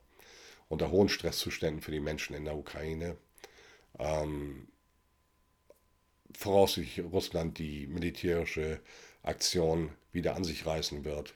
[0.68, 3.18] unter hohen Stresszuständen für die Menschen in der Ukraine
[3.98, 4.68] ähm,
[6.38, 8.82] voraussichtlich Russland die militärische
[9.30, 11.36] Aktion wieder an sich reißen wird.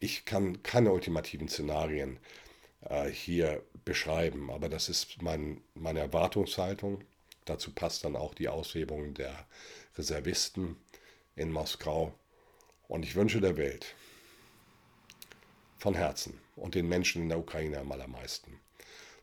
[0.00, 2.18] Ich kann keine ultimativen Szenarien
[2.88, 7.02] äh, hier beschreiben, aber das ist mein, meine Erwartungshaltung.
[7.44, 9.46] Dazu passt dann auch die Aushebung der
[9.96, 10.76] Reservisten
[11.36, 12.14] in Moskau.
[12.88, 13.94] Und ich wünsche der Welt
[15.78, 18.60] von Herzen und den Menschen in der Ukraine am allermeisten,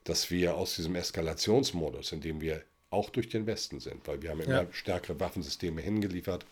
[0.04, 4.32] dass wir aus diesem Eskalationsmodus, in dem wir auch durch den Westen sind, weil wir
[4.32, 4.74] haben immer ja.
[4.74, 6.46] stärkere Waffensysteme hingeliefert,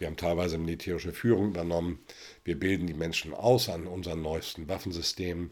[0.00, 1.98] wir haben teilweise militärische Führung übernommen.
[2.42, 5.50] Wir bilden die Menschen aus an unseren neuesten Waffensystemen.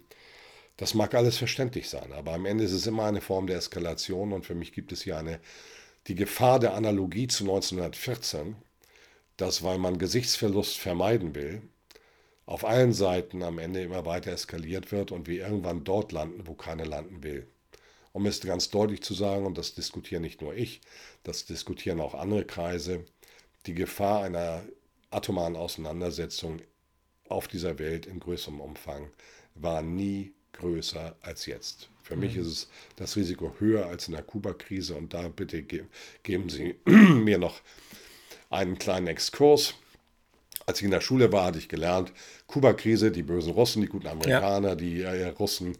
[0.78, 4.32] Das mag alles verständlich sein, aber am Ende ist es immer eine Form der Eskalation
[4.32, 5.38] und für mich gibt es hier eine,
[6.06, 8.56] die Gefahr der Analogie zu 1914,
[9.36, 11.60] dass, weil man Gesichtsverlust vermeiden will,
[12.46, 16.54] auf allen Seiten am Ende immer weiter eskaliert wird und wir irgendwann dort landen, wo
[16.54, 17.46] keiner landen will.
[18.12, 20.80] Um es ganz deutlich zu sagen, und das diskutieren nicht nur ich,
[21.22, 23.04] das diskutieren auch andere Kreise,
[23.68, 24.62] die Gefahr einer
[25.10, 26.60] atomaren Auseinandersetzung
[27.28, 29.10] auf dieser Welt in größerem Umfang
[29.54, 31.90] war nie größer als jetzt.
[32.02, 32.20] Für mhm.
[32.20, 35.84] mich ist es das Risiko höher als in der Kuba-Krise und da bitte ge
[36.22, 37.60] geben Sie mir noch
[38.48, 39.74] einen kleinen Exkurs.
[40.64, 42.12] Als ich in der Schule war, hatte ich gelernt,
[42.46, 44.74] Kuba-Krise, die bösen Russen, die guten Amerikaner, ja.
[44.74, 45.76] die äh, Russen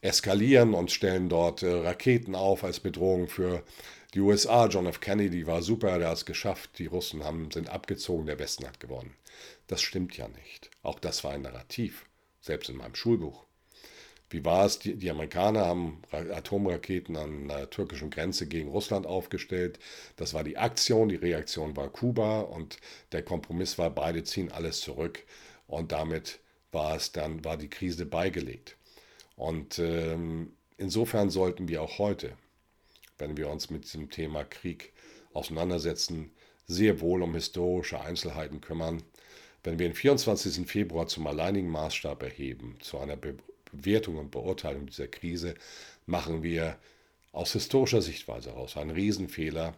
[0.00, 3.62] eskalieren und stellen dort äh, Raketen auf als Bedrohung für
[4.14, 4.66] die USA.
[4.66, 5.00] John F.
[5.00, 6.78] Kennedy war super, der hat es geschafft.
[6.78, 9.14] Die Russen haben, sind abgezogen, der Westen hat gewonnen.
[9.66, 10.70] Das stimmt ja nicht.
[10.82, 12.06] Auch das war ein Narrativ,
[12.40, 13.44] selbst in meinem Schulbuch.
[14.28, 14.80] Wie war es?
[14.80, 19.78] Die, die, Amerikaner haben Atomraketen an der türkischen Grenze gegen Russland aufgestellt.
[20.16, 22.78] Das war die Aktion, die Reaktion war Kuba und
[23.12, 25.24] der Kompromiss war, beide ziehen alles zurück.
[25.68, 26.40] Und damit
[26.72, 28.76] war es dann, war die Krise beigelegt.
[29.36, 32.32] Und ähm, insofern sollten wir auch heute,
[33.18, 34.92] wenn wir uns mit diesem Thema Krieg
[35.32, 36.30] auseinandersetzen,
[36.66, 39.02] sehr wohl um historische Einzelheiten kümmern.
[39.62, 40.66] Wenn wir den 24.
[40.66, 43.36] Februar zum alleinigen Maßstab erheben, zu einer Be
[43.72, 45.54] Bewertung und Beurteilung dieser Krise,
[46.06, 46.78] machen wir
[47.32, 49.74] aus historischer Sichtweise heraus einen Riesenfehler.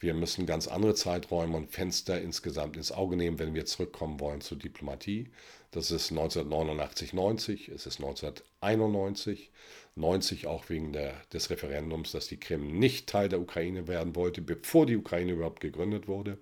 [0.00, 4.40] Wir müssen ganz andere Zeiträume und Fenster insgesamt ins Auge nehmen, wenn wir zurückkommen wollen
[4.40, 5.28] zur Diplomatie.
[5.70, 9.50] Das ist 1989, 90, es ist 1991,
[9.96, 14.40] 90 auch wegen der, des Referendums, dass die Krim nicht Teil der Ukraine werden wollte,
[14.40, 16.38] bevor die Ukraine überhaupt gegründet wurde.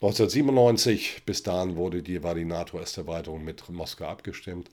[0.00, 4.68] 1997, bis dahin wurde die, war die NATO-Ersterweiterung mit Moskau abgestimmt.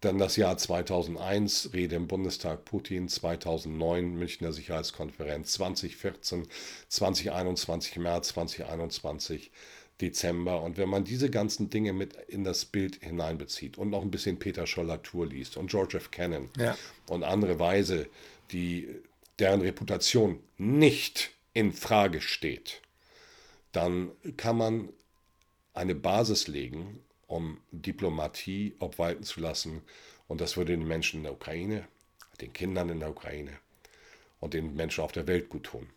[0.00, 6.48] Dann das Jahr 2001, Rede im Bundestag Putin, 2009 Münchner Sicherheitskonferenz, 2014,
[6.88, 9.52] 2021 März, 2021
[10.00, 10.60] Dezember.
[10.62, 14.38] Und wenn man diese ganzen Dinge mit in das Bild hineinbezieht und noch ein bisschen
[14.38, 16.10] Peter Scholl-Latour liest und George F.
[16.10, 16.76] Cannon ja.
[17.08, 18.08] und andere Weise,
[18.50, 18.88] die,
[19.38, 22.82] deren Reputation nicht in Frage steht,
[23.72, 24.88] dann kann man
[25.74, 29.82] eine Basis legen, um Diplomatie obwalten zu lassen.
[30.28, 31.86] Und das würde den Menschen in der Ukraine,
[32.40, 33.58] den Kindern in der Ukraine
[34.40, 35.88] und den Menschen auf der Welt gut tun.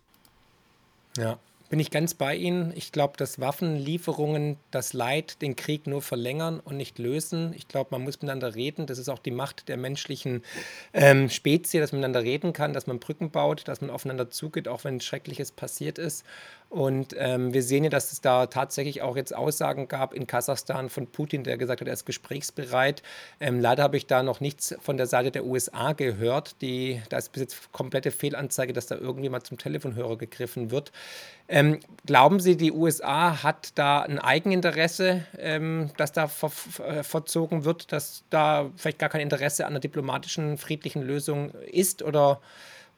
[1.16, 2.72] Ja, bin ich ganz bei Ihnen.
[2.74, 7.52] Ich glaube, dass Waffenlieferungen das Leid, den Krieg nur verlängern und nicht lösen.
[7.54, 8.86] Ich glaube, man muss miteinander reden.
[8.86, 10.42] Das ist auch die Macht der menschlichen
[10.92, 14.68] ähm, Spezie, dass man miteinander reden kann, dass man Brücken baut, dass man aufeinander zugeht,
[14.68, 16.24] auch wenn Schreckliches passiert ist.
[16.70, 20.90] Und ähm, wir sehen ja, dass es da tatsächlich auch jetzt Aussagen gab in Kasachstan
[20.90, 23.02] von Putin, der gesagt hat, er ist gesprächsbereit.
[23.40, 26.60] Ähm, leider habe ich da noch nichts von der Seite der USA gehört.
[26.60, 30.92] Die, da ist bis jetzt komplette Fehlanzeige, dass da irgendjemand zum Telefonhörer gegriffen wird.
[31.48, 36.50] Ähm, glauben Sie, die USA hat da ein Eigeninteresse, ähm, dass da ver
[36.86, 42.02] äh, verzogen wird, dass da vielleicht gar kein Interesse an einer diplomatischen, friedlichen Lösung ist?
[42.02, 42.42] Oder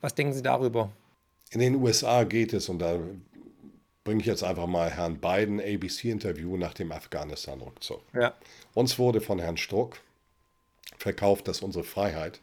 [0.00, 0.90] was denken Sie darüber?
[1.52, 2.98] In den USA geht es, und da
[4.04, 8.02] bringe ich jetzt einfach mal Herrn Biden ABC-Interview nach dem Afghanistan-Rückzug.
[8.14, 8.34] Ja.
[8.74, 10.00] Uns wurde von Herrn Struck
[10.96, 12.40] verkauft, dass unsere Freiheit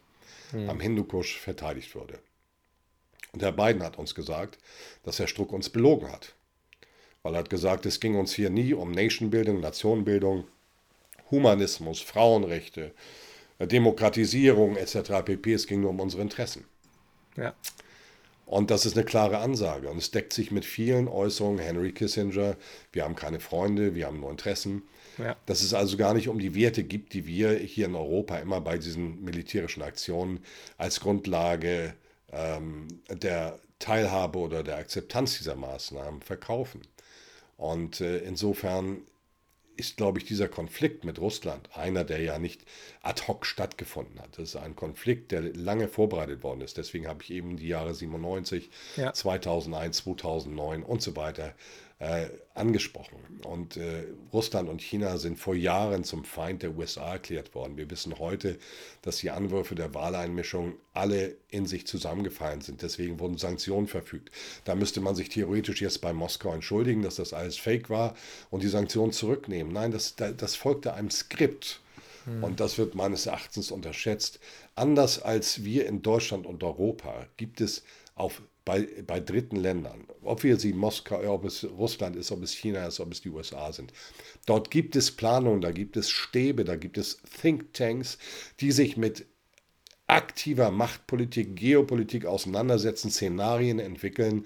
[0.52, 0.70] hm.
[0.70, 2.20] am Hindukusch verteidigt würde.
[3.34, 4.58] Und Herr Biden hat uns gesagt,
[5.04, 6.34] dass Herr Struck uns belogen hat.
[7.24, 10.46] Weil er hat gesagt, es ging uns hier nie um Nationbildung, Nationenbildung,
[11.30, 12.94] Humanismus, Frauenrechte,
[13.60, 15.24] Demokratisierung etc.
[15.26, 15.54] pp.
[15.54, 16.66] Es ging nur um unsere Interessen.
[17.36, 17.54] Ja.
[18.48, 19.90] Und das ist eine klare Ansage.
[19.90, 22.56] Und es deckt sich mit vielen Äußerungen Henry Kissinger.
[22.94, 24.84] Wir haben keine Freunde, wir haben nur Interessen.
[25.18, 25.36] Ja.
[25.46, 28.62] Dass es also gar nicht um die Werte gibt, die wir hier in Europa immer
[28.62, 30.40] bei diesen militärischen Aktionen
[30.78, 31.94] als Grundlage
[32.32, 36.82] ähm, der Teilhabe oder der Akzeptanz dieser Maßnahmen verkaufen.
[37.58, 39.02] Und äh, insofern
[39.78, 42.62] ist, glaube ich, dieser Konflikt mit Russland einer, der ja nicht
[43.02, 44.38] ad hoc stattgefunden hat.
[44.38, 46.78] Das ist ein Konflikt, der lange vorbereitet worden ist.
[46.78, 49.14] Deswegen habe ich eben die Jahre 97, ja.
[49.14, 51.54] 2001, 2009 und so weiter
[52.00, 53.18] äh, angesprochen.
[53.44, 57.78] Und äh, Russland und China sind vor Jahren zum Feind der USA erklärt worden.
[57.78, 58.60] Wir wissen heute,
[59.02, 62.84] dass die Anwürfe der Wahleinmischung alle in sich zusammengefallen sind.
[62.84, 64.32] Deswegen wurden Sanktionen verfügt.
[64.64, 68.16] Da müsste man sich theoretisch jetzt bei Moskau entschuldigen, dass das alles fake war
[68.52, 69.74] und die Sanktionen zurücknehmen.
[69.74, 71.82] Nein, das, das folgte einem Skript.
[72.26, 72.44] Hm.
[72.44, 74.40] Und das wird meines Erachtens unterschätzt.
[74.76, 77.84] Anders als wir in Deutschland und Europa gibt es
[78.14, 82.52] auf bei, bei dritten Ländern, ob wir sie Moskau, ob es Russland ist, ob es
[82.52, 83.94] China ist, ob es die USA sind.
[84.46, 88.18] Dort gibt es Planungen, da gibt es Stäbe, da gibt es Thinktanks,
[88.60, 89.26] die sich mit
[90.06, 94.46] aktiver Machtpolitik, Geopolitik auseinandersetzen, Szenarien entwickeln,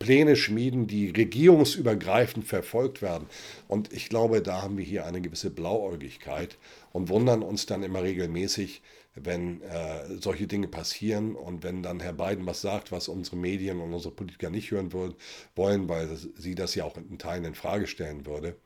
[0.00, 3.28] Pläne schmieden, die regierungsübergreifend verfolgt werden.
[3.68, 6.58] Und ich glaube, da haben wir hier eine gewisse Blauäugigkeit
[6.90, 8.82] und wundern uns dann immer regelmäßig,
[9.16, 13.80] wenn äh, solche Dinge passieren und wenn dann Herr Biden was sagt, was unsere Medien
[13.80, 17.86] und unsere Politiker nicht hören wollen, weil sie das ja auch in Teilen in Frage
[17.86, 18.56] stellen würde,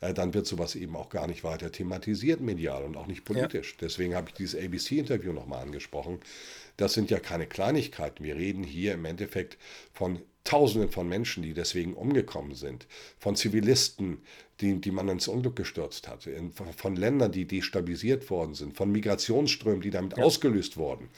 [0.00, 3.72] äh, dann wird sowas eben auch gar nicht weiter thematisiert medial und auch nicht politisch.
[3.72, 3.78] Ja.
[3.82, 6.20] Deswegen habe ich dieses ABC-Interview nochmal angesprochen.
[6.76, 8.24] Das sind ja keine Kleinigkeiten.
[8.24, 9.58] Wir reden hier im Endeffekt
[9.92, 12.86] von Tausenden von Menschen, die deswegen umgekommen sind,
[13.18, 14.18] von Zivilisten,
[14.60, 16.28] die, die man ins Unglück gestürzt hat,
[16.76, 20.24] von Ländern, die destabilisiert worden sind, von Migrationsströmen, die damit ja.
[20.24, 21.08] ausgelöst wurden.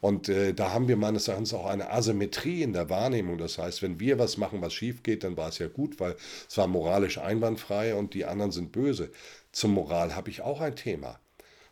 [0.00, 3.36] Und äh, da haben wir meines Erachtens auch eine Asymmetrie in der Wahrnehmung.
[3.36, 6.14] Das heißt, wenn wir was machen, was schief geht, dann war es ja gut, weil
[6.48, 9.10] es war moralisch einwandfrei und die anderen sind böse.
[9.50, 11.18] Zum Moral habe ich auch ein Thema.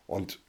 [0.07, 0.39] Und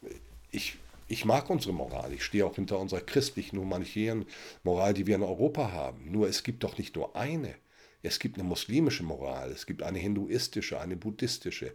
[0.50, 0.76] ich
[1.08, 2.12] ich mag unsere Moral.
[2.12, 4.26] Ich stehe auch hinter unserer christlichen, humanitären
[4.62, 6.10] Moral, die wir in Europa haben.
[6.10, 7.54] Nur es gibt doch nicht nur eine.
[8.02, 11.72] Es gibt eine muslimische Moral, es gibt eine hinduistische, eine buddhistische.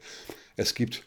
[0.56, 1.04] Es gibt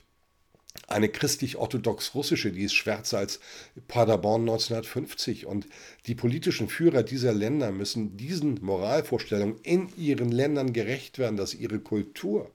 [0.88, 3.40] eine christlich-orthodox-russische, die ist schwärzer als
[3.88, 5.46] Paderborn 1950.
[5.46, 5.66] Und
[6.06, 11.78] die politischen Führer dieser Länder müssen diesen Moralvorstellungen in ihren Ländern gerecht werden, dass ihre
[11.78, 12.50] Kultur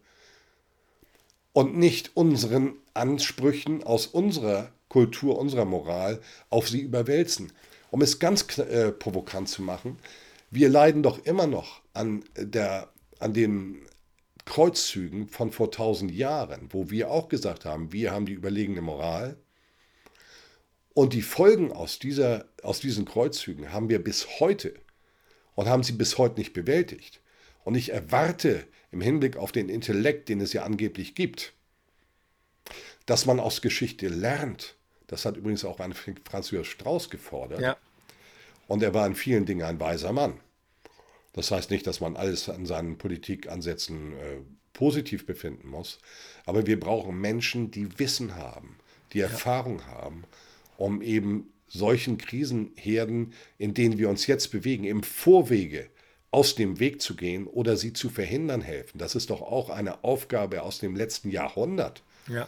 [1.54, 7.54] und nicht unseren Ansprüchen aus unserer Kultur, unserer Moral auf sie überwälzen.
[7.92, 9.98] Um es ganz äh, provokant zu machen,
[10.50, 13.84] wir leiden doch immer noch an, der, an den
[14.44, 19.38] Kreuzzügen von vor tausend Jahren, wo wir auch gesagt haben, wir haben die überlegene Moral.
[20.94, 24.74] Und die Folgen aus, dieser, aus diesen Kreuzzügen haben wir bis heute
[25.56, 27.22] und haben sie bis heute nicht bewältigt.
[27.64, 31.54] Und ich erwarte im Hinblick auf den Intellekt, den es ja angeblich gibt,
[33.06, 34.76] dass man aus Geschichte lernt
[35.12, 37.60] das hat übrigens auch ein Franz Josef Strauß gefordert.
[37.60, 37.78] Ja.
[38.68, 40.40] Und er war in vielen Dingen ein weiser Mann.
[41.34, 44.38] Das heißt nicht, dass man alles an seinen Politikansätzen äh,
[44.74, 46.00] positiv befinden muss,
[46.46, 48.78] aber wir brauchen Menschen, die Wissen haben,
[49.14, 49.88] die Erfahrung ja.
[49.88, 50.24] haben,
[50.78, 55.90] um eben solchen Krisenherden, in denen wir uns jetzt bewegen, im Vorwege
[56.32, 58.98] aus dem Weg zu gehen oder sie zu verhindern helfen.
[58.98, 62.48] Das ist doch auch eine Aufgabe aus dem letzten Jahrhundert, ja.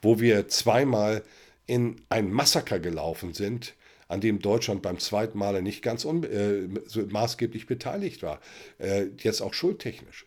[0.00, 1.22] wo wir zweimal
[1.68, 3.74] in ein Massaker gelaufen sind,
[4.08, 8.40] an dem Deutschland beim zweiten Male nicht ganz äh, so maßgeblich beteiligt war,
[8.78, 10.26] äh, jetzt auch schuldtechnisch.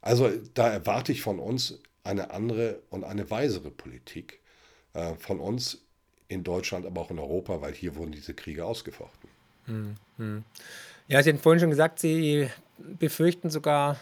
[0.00, 4.40] Also da erwarte ich von uns eine andere und eine weisere Politik
[4.94, 5.82] äh, von uns
[6.28, 9.28] in Deutschland, aber auch in Europa, weil hier wurden diese Kriege ausgefochten.
[9.66, 10.44] Hm, hm.
[11.06, 13.98] Ja, Sie haben vorhin schon gesagt, Sie befürchten sogar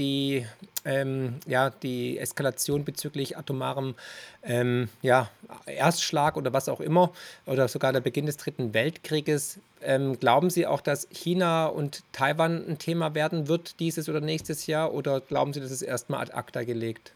[0.00, 0.46] die,
[0.84, 3.94] ähm, ja, die Eskalation bezüglich atomarem
[4.42, 5.30] ähm, ja,
[5.66, 7.12] Erstschlag oder was auch immer
[7.46, 9.60] oder sogar der Beginn des Dritten Weltkrieges.
[9.82, 14.66] Ähm, glauben Sie auch, dass China und Taiwan ein Thema werden wird dieses oder nächstes
[14.66, 17.12] Jahr oder glauben Sie, dass es erstmal ad acta gelegt?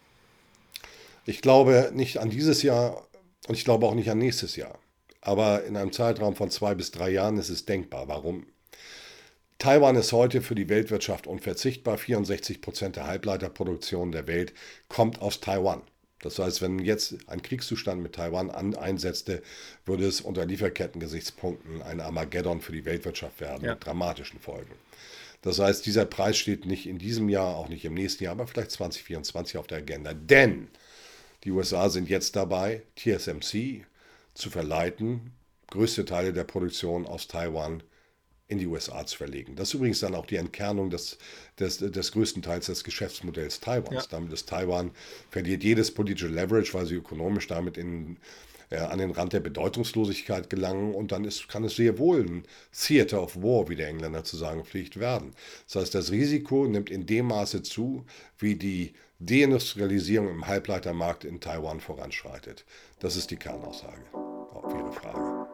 [1.24, 3.06] Ich glaube nicht an dieses Jahr
[3.48, 4.78] und ich glaube auch nicht an nächstes Jahr.
[5.22, 8.08] Aber in einem Zeitraum von zwei bis drei Jahren ist es denkbar.
[8.08, 8.46] Warum?
[9.58, 11.96] Taiwan ist heute für die Weltwirtschaft unverzichtbar.
[11.96, 14.52] 64 Prozent der Halbleiterproduktion der Welt
[14.88, 15.82] kommt aus Taiwan.
[16.20, 19.42] Das heißt, wenn jetzt ein Kriegszustand mit Taiwan an, einsetzte,
[19.84, 23.74] würde es unter Lieferkettengesichtspunkten ein Armageddon für die Weltwirtschaft werden, ja.
[23.74, 24.72] mit dramatischen Folgen.
[25.42, 28.46] Das heißt, dieser Preis steht nicht in diesem Jahr, auch nicht im nächsten Jahr, aber
[28.46, 30.14] vielleicht 2024 auf der Agenda.
[30.14, 30.68] Denn
[31.44, 33.84] die USA sind jetzt dabei, TSMC
[34.32, 35.32] zu verleiten,
[35.70, 37.82] größte Teile der Produktion aus Taiwan
[38.48, 39.56] in die USA zu verlegen.
[39.56, 41.18] Das ist übrigens dann auch die Entkernung des,
[41.58, 44.04] des, des größten Teils des Geschäftsmodells Taiwans.
[44.04, 44.08] Ja.
[44.10, 44.90] Damit ist Taiwan,
[45.30, 48.18] verliert jedes politische Leverage, weil sie ökonomisch damit in,
[48.70, 52.44] äh, an den Rand der Bedeutungslosigkeit gelangen und dann ist, kann es sehr wohl ein
[52.72, 55.32] Theater of War, wie der Engländer zu sagen pflicht, werden.
[55.66, 58.04] Das heißt, das Risiko nimmt in dem Maße zu,
[58.38, 62.66] wie die Deindustrialisierung im Halbleitermarkt in Taiwan voranschreitet.
[62.98, 65.53] Das ist die Kernaussage auf Ihre Frage.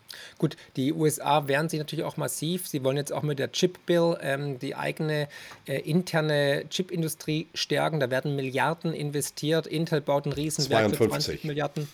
[0.41, 2.67] Gut, die USA wehren sich natürlich auch massiv.
[2.67, 5.27] Sie wollen jetzt auch mit der Chip Bill ähm, die eigene
[5.67, 7.99] äh, interne Chipindustrie stärken.
[7.99, 9.67] Da werden Milliarden investiert.
[9.67, 11.87] Intel baut ein Riesenwerk für 20 Milliarden.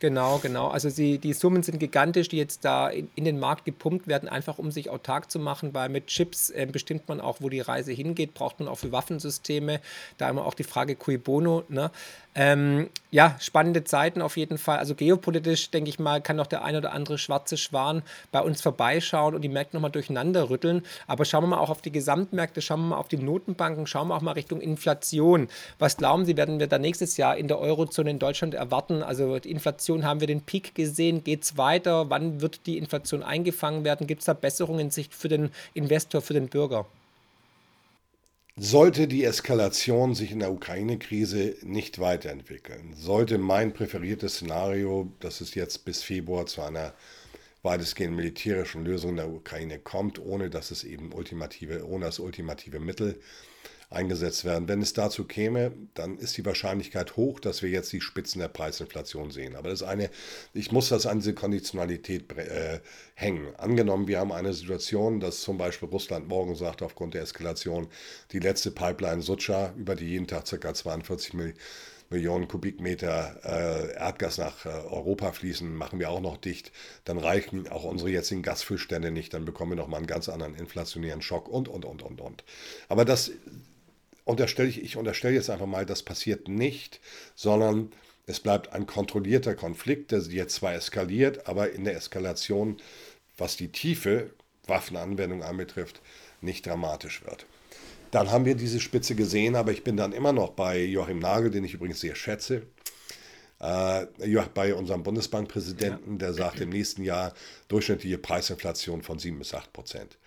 [0.00, 0.68] Genau, genau.
[0.68, 4.28] Also sie, die Summen sind gigantisch, die jetzt da in, in, den Markt gepumpt werden,
[4.28, 7.60] einfach um sich autark zu machen, weil mit Chips äh, bestimmt man auch, wo die
[7.60, 9.80] Reise hingeht, braucht man auch für Waffensysteme.
[10.16, 11.64] Da immer auch die Frage cui bono.
[11.68, 11.90] Ne?
[12.40, 14.78] Ähm, ja, spannende Zeiten auf jeden Fall.
[14.78, 18.62] Also geopolitisch, denke ich mal, kann noch der ein oder andere schwarze Schwan bei uns
[18.62, 20.84] vorbeischauen und die Märkte nochmal durcheinander rütteln.
[21.08, 24.06] Aber schauen wir mal auch auf die Gesamtmärkte, schauen wir mal auf die Notenbanken, schauen
[24.06, 25.48] wir auch mal Richtung Inflation.
[25.80, 29.02] Was glauben Sie, werden wir da nächstes Jahr in der Eurozone in Deutschland erwarten?
[29.02, 31.24] Also die Inflation haben wir den Peak gesehen.
[31.24, 32.08] Geht es weiter?
[32.08, 34.06] Wann wird die Inflation eingefangen werden?
[34.06, 36.86] Gibt es da Besserungen in Sicht für den Investor, für den Bürger?
[38.60, 45.54] Sollte die Eskalation sich in der Ukraine-Krise nicht weiterentwickeln, sollte mein präferiertes Szenario, dass es
[45.54, 46.92] jetzt bis Februar zu einer
[47.62, 52.80] weitestgehend militärischen Lösung in der Ukraine kommt, ohne dass es eben ultimative, ohne das ultimative
[52.80, 53.20] Mittel
[53.90, 54.68] eingesetzt werden.
[54.68, 58.48] Wenn es dazu käme, dann ist die Wahrscheinlichkeit hoch, dass wir jetzt die Spitzen der
[58.48, 59.56] Preisinflation sehen.
[59.56, 60.10] Aber das eine,
[60.52, 62.80] ich muss das an diese Konditionalität äh,
[63.14, 63.54] hängen.
[63.56, 67.88] Angenommen, wir haben eine Situation, dass zum Beispiel Russland morgen sagt, aufgrund der Eskalation,
[68.32, 70.74] die letzte Pipeline Sucha, über die jeden Tag ca.
[70.74, 71.58] 42 Millionen
[72.10, 76.72] Millionen Kubikmeter äh, Erdgas nach äh, Europa fließen, machen wir auch noch dicht.
[77.04, 79.34] Dann reichen auch unsere jetzigen Gasfüllstände nicht.
[79.34, 82.44] Dann bekommen wir nochmal einen ganz anderen inflationären Schock und, und, und, und, und.
[82.88, 83.30] Aber das
[84.28, 87.00] unterstelle ich, ich unterstelle jetzt einfach mal, das passiert nicht,
[87.34, 87.90] sondern
[88.26, 92.76] es bleibt ein kontrollierter Konflikt, der jetzt zwar eskaliert, aber in der Eskalation,
[93.38, 94.30] was die tiefe
[94.66, 96.02] Waffenanwendung anbetrifft,
[96.42, 97.46] nicht dramatisch wird.
[98.10, 101.50] Dann haben wir diese Spitze gesehen, aber ich bin dann immer noch bei Joachim Nagel,
[101.50, 102.62] den ich übrigens sehr schätze,
[103.60, 104.06] äh,
[104.54, 107.32] bei unserem Bundesbankpräsidenten, der sagt im nächsten Jahr
[107.68, 110.18] durchschnittliche Preisinflation von 7 bis 8 Prozent.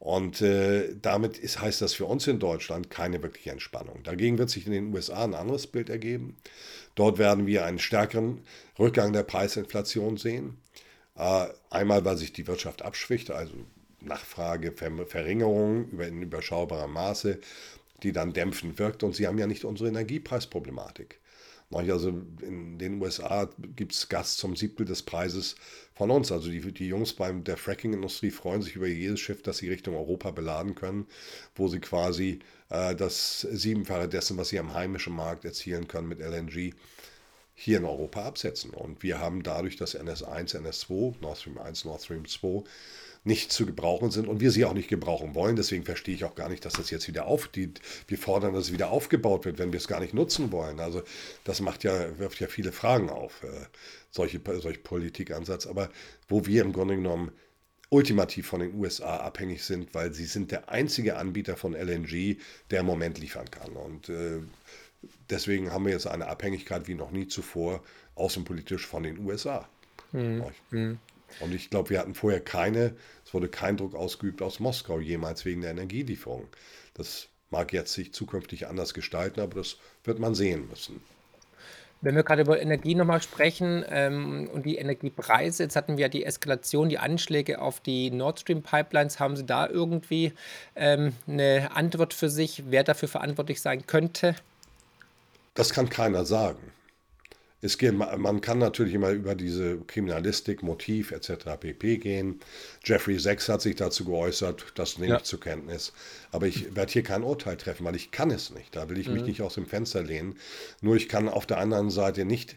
[0.00, 4.02] Und äh, damit ist, heißt das für uns in Deutschland keine wirkliche Entspannung.
[4.02, 6.38] Dagegen wird sich in den USA ein anderes Bild ergeben.
[6.94, 8.40] Dort werden wir einen stärkeren
[8.78, 10.56] Rückgang der Preisinflation sehen.
[11.16, 13.52] Äh, einmal, weil sich die Wirtschaft abschwächt, also
[14.00, 17.38] Nachfrageverringerung über in überschaubarem Maße,
[18.02, 19.02] die dann dämpfend wirkt.
[19.02, 21.19] Und sie haben ja nicht unsere Energiepreisproblematik.
[21.72, 22.08] Also
[22.42, 25.54] in den USA gibt es Gas zum Siebtel des Preises
[25.94, 26.32] von uns.
[26.32, 29.94] Also die, die Jungs beim der Fracking-Industrie freuen sich über jedes Schiff, das sie Richtung
[29.94, 31.06] Europa beladen können,
[31.54, 32.40] wo sie quasi
[32.70, 36.74] äh, das Siebenfache dessen, was sie am heimischen Markt erzielen können mit LNG,
[37.54, 38.70] hier in Europa absetzen.
[38.70, 42.64] Und wir haben dadurch das NS1, NS2, Nord Stream 1, Nord Stream 2
[43.22, 45.56] nicht zu gebrauchen sind und wir sie auch nicht gebrauchen wollen.
[45.56, 47.72] Deswegen verstehe ich auch gar nicht, dass das jetzt wieder auf, die,
[48.08, 50.80] wir fordern, dass es wieder aufgebaut wird, wenn wir es gar nicht nutzen wollen.
[50.80, 51.02] Also
[51.44, 53.66] das macht ja, wirft ja viele Fragen auf, äh,
[54.10, 55.66] solche, solche Politikansatz.
[55.66, 55.90] Aber
[56.28, 57.32] wo wir im Grunde genommen
[57.90, 62.38] ultimativ von den USA abhängig sind, weil sie sind der einzige Anbieter von LNG,
[62.70, 63.72] der im Moment liefern kann.
[63.72, 64.38] Und äh,
[65.28, 67.82] deswegen haben wir jetzt eine Abhängigkeit wie noch nie zuvor
[68.14, 69.68] außenpolitisch von den USA.
[70.70, 70.98] Mhm.
[71.38, 75.44] Und ich glaube, wir hatten vorher keine, es wurde kein Druck ausgeübt aus Moskau jemals
[75.44, 76.48] wegen der Energielieferung.
[76.94, 81.00] Das mag jetzt sich zukünftig anders gestalten, aber das wird man sehen müssen.
[82.02, 86.08] Wenn wir gerade über Energie nochmal sprechen ähm, und die Energiepreise, jetzt hatten wir ja
[86.08, 89.20] die Eskalation, die Anschläge auf die Nord Stream Pipelines.
[89.20, 90.32] Haben Sie da irgendwie
[90.76, 94.34] ähm, eine Antwort für sich, wer dafür verantwortlich sein könnte?
[95.52, 96.72] Das kann keiner sagen.
[97.62, 101.58] Es geht, man kann natürlich immer über diese Kriminalistik, Motiv etc.
[101.60, 101.98] pp.
[101.98, 102.40] gehen.
[102.84, 105.16] Jeffrey Sachs hat sich dazu geäußert, das nehme ja.
[105.18, 105.92] ich zur Kenntnis.
[106.32, 108.74] Aber ich werde hier kein Urteil treffen, weil ich kann es nicht.
[108.74, 109.14] Da will ich mhm.
[109.14, 110.36] mich nicht aus dem Fenster lehnen.
[110.80, 112.56] Nur ich kann auf der anderen Seite nicht,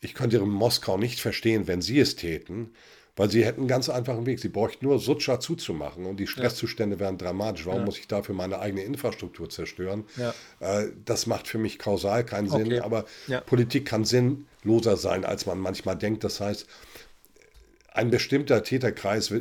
[0.00, 2.72] ich könnte Moskau nicht verstehen, wenn sie es täten,
[3.16, 4.38] weil sie hätten einen ganz einfachen Weg.
[4.38, 7.00] Sie bräuchten nur Sutscha zuzumachen und die Stresszustände ja.
[7.00, 7.66] wären dramatisch.
[7.66, 7.84] Warum ja.
[7.86, 10.04] muss ich dafür meine eigene Infrastruktur zerstören?
[10.16, 10.34] Ja.
[10.60, 12.80] Äh, das macht für mich kausal keinen Sinn, okay.
[12.80, 13.06] aber
[13.46, 16.24] Politik kann sinnloser sein, als man manchmal denkt.
[16.24, 16.66] Das heißt,
[17.92, 19.32] ein bestimmter Täterkreis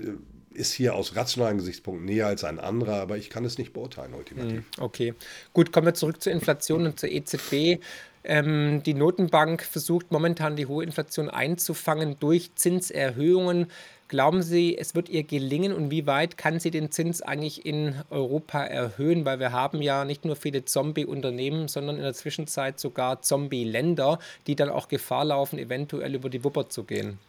[0.54, 4.14] ist hier aus rationalen Gesichtspunkten näher als ein anderer, aber ich kann es nicht beurteilen
[4.14, 4.60] ultimativ.
[4.60, 5.14] Hm, okay,
[5.52, 7.82] gut, kommen wir zurück zur Inflation und zur EZB.
[8.28, 13.68] Ähm, die Notenbank versucht momentan die hohe Inflation einzufangen durch Zinserhöhungen.
[14.08, 17.96] Glauben Sie, es wird ihr gelingen und wie weit kann sie den Zins eigentlich in
[18.10, 19.26] Europa erhöhen?
[19.26, 24.56] Weil wir haben ja nicht nur viele Zombie-Unternehmen, sondern in der Zwischenzeit sogar Zombie-Länder, die
[24.56, 27.20] dann auch Gefahr laufen, eventuell über die Wupper zu gehen.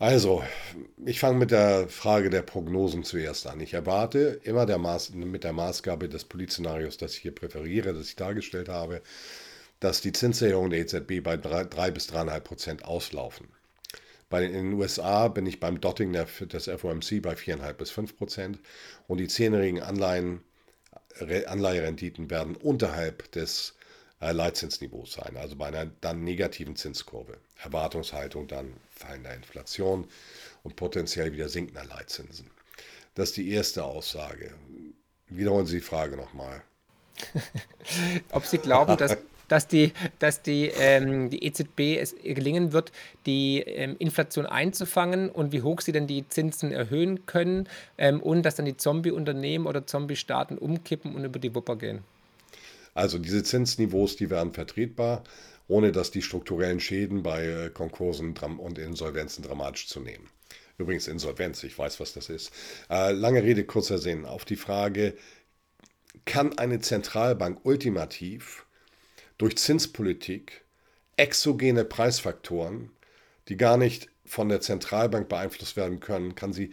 [0.00, 0.44] Also,
[1.04, 3.58] ich fange mit der Frage der Prognosen zuerst an.
[3.58, 8.08] Ich erwarte immer der Maß, mit der Maßgabe des Politszenarios, das ich hier präferiere, das
[8.08, 9.02] ich dargestellt habe,
[9.80, 13.48] dass die Zinserhöhungen der EZB bei 3 bis 3,5 Prozent auslaufen.
[14.30, 17.90] Bei den, in den USA bin ich beim Dotting der, des FOMC bei 4,5 bis
[17.90, 18.60] 5 Prozent
[19.08, 23.74] und die zehnjährigen Anleiherenditen werden unterhalb des
[24.20, 27.38] äh, Leitzinsniveaus sein, also bei einer dann negativen Zinskurve.
[27.62, 30.06] Erwartungshaltung dann fallender Inflation
[30.62, 32.50] und potenziell wieder sinkender Leitzinsen.
[33.14, 34.52] Das ist die erste Aussage.
[35.28, 36.62] Wiederholen Sie die Frage nochmal.
[38.32, 39.16] Ob Sie glauben, dass,
[39.48, 42.92] dass, die, dass die, ähm, die EZB es gelingen wird,
[43.26, 48.44] die ähm, Inflation einzufangen und wie hoch sie denn die Zinsen erhöhen können ähm, und
[48.44, 52.04] dass dann die Zombie-Unternehmen oder Zombie-Staaten umkippen und über die Wupper gehen?
[52.94, 55.24] Also diese Zinsniveaus, die wären vertretbar,
[55.68, 60.28] ohne dass die strukturellen Schäden bei äh, Konkursen und Insolvenzen dramatisch zu nehmen.
[60.78, 62.50] Übrigens Insolvenz, ich weiß, was das ist.
[62.88, 64.24] Äh, lange Rede, kurzer Sinn.
[64.24, 65.14] Auf die Frage,
[66.24, 68.66] kann eine Zentralbank ultimativ
[69.36, 70.64] durch Zinspolitik
[71.16, 72.90] exogene Preisfaktoren,
[73.48, 76.72] die gar nicht von der Zentralbank beeinflusst werden können, kann sie,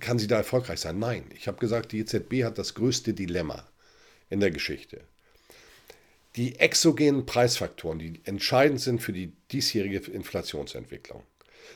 [0.00, 0.98] kann sie da erfolgreich sein?
[0.98, 1.24] Nein.
[1.34, 3.68] Ich habe gesagt, die EZB hat das größte Dilemma
[4.30, 5.02] in der Geschichte.
[6.36, 11.22] Die exogenen Preisfaktoren, die entscheidend sind für die diesjährige Inflationsentwicklung,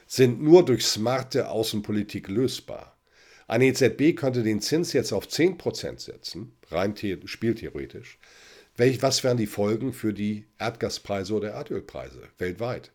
[0.07, 2.99] sind nur durch smarte Außenpolitik lösbar.
[3.47, 6.95] Eine EZB könnte den Zins jetzt auf 10% setzen, rein
[7.25, 8.19] spieltheoretisch.
[8.77, 12.93] Welch, was wären die Folgen für die Erdgaspreise oder Erdölpreise weltweit?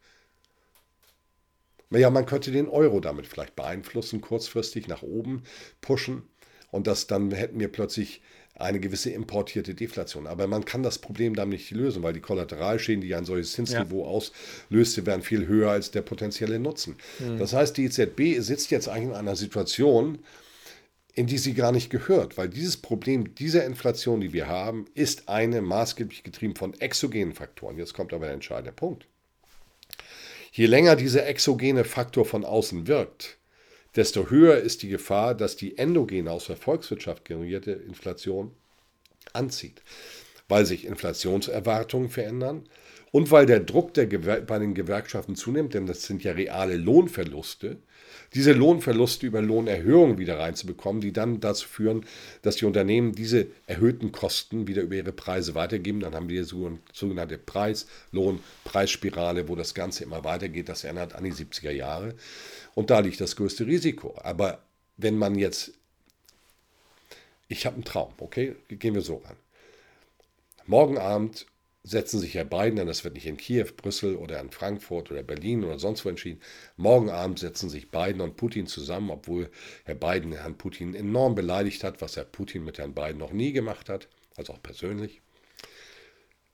[1.89, 5.43] Ja, man könnte den Euro damit vielleicht beeinflussen, kurzfristig nach oben
[5.79, 6.23] pushen
[6.71, 8.21] und das dann hätten wir plötzlich
[8.55, 10.27] eine gewisse importierte Deflation.
[10.27, 14.01] Aber man kann das Problem damit nicht lösen, weil die Kollateralschäden, die ein solches Zinsniveau
[14.01, 14.07] ja.
[14.07, 16.95] auslöste, wären viel höher als der potenzielle Nutzen.
[17.19, 17.39] Mhm.
[17.39, 20.19] Das heißt, die EZB sitzt jetzt eigentlich in einer Situation,
[21.15, 25.29] in die sie gar nicht gehört, weil dieses Problem dieser Inflation, die wir haben, ist
[25.29, 27.77] eine maßgeblich getrieben von exogenen Faktoren.
[27.77, 29.07] Jetzt kommt aber der entscheidende Punkt.
[30.51, 33.37] Je länger dieser exogene Faktor von außen wirkt,
[33.95, 38.51] desto höher ist die Gefahr, dass die endogene aus der Volkswirtschaft generierte Inflation
[39.33, 39.81] anzieht,
[40.47, 42.67] weil sich Inflationserwartungen verändern
[43.11, 47.77] und weil der Druck der bei den Gewerkschaften zunimmt, denn das sind ja reale Lohnverluste,
[48.33, 52.05] diese Lohnverluste über Lohnerhöhungen wieder reinzubekommen, die dann dazu führen,
[52.41, 55.99] dass die Unternehmen diese erhöhten Kosten wieder über ihre Preise weitergeben.
[55.99, 60.69] Dann haben wir die sogenannte Preis-Lohn-Preisspirale, wo das Ganze immer weitergeht.
[60.69, 62.15] Das erinnert an die 70er Jahre.
[62.75, 64.15] Und da liegt das größte Risiko.
[64.21, 64.63] Aber
[64.97, 65.73] wenn man jetzt,
[67.47, 69.37] ich habe einen Traum, okay, gehen wir so ran.
[70.65, 71.45] Morgen Abend
[71.83, 75.21] setzen sich Herr Biden, denn das wird nicht in Kiew, Brüssel oder in Frankfurt oder
[75.21, 76.41] Berlin oder sonst wo entschieden.
[76.77, 79.49] Morgen Abend setzen sich Biden und Putin zusammen, obwohl
[79.83, 83.51] Herr Biden Herrn Putin enorm beleidigt hat, was Herr Putin mit Herrn Biden noch nie
[83.51, 84.07] gemacht hat,
[84.37, 85.21] also auch persönlich.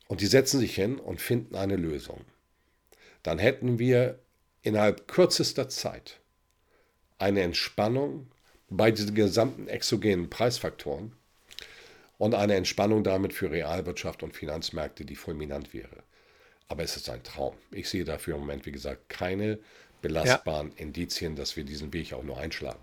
[0.07, 2.22] Und die setzen sich hin und finden eine Lösung.
[3.22, 4.17] Dann hätten wir
[4.62, 6.20] innerhalb kürzester Zeit
[7.18, 8.28] eine Entspannung
[8.70, 11.14] bei diesen gesamten exogenen Preisfaktoren
[12.18, 16.03] und eine Entspannung damit für Realwirtschaft und Finanzmärkte, die fulminant wäre.
[16.68, 17.55] Aber es ist ein Traum.
[17.72, 19.60] Ich sehe dafür im Moment, wie gesagt, keine
[20.01, 20.84] belastbaren ja.
[20.84, 22.80] Indizien, dass wir diesen Weg auch nur einschlagen.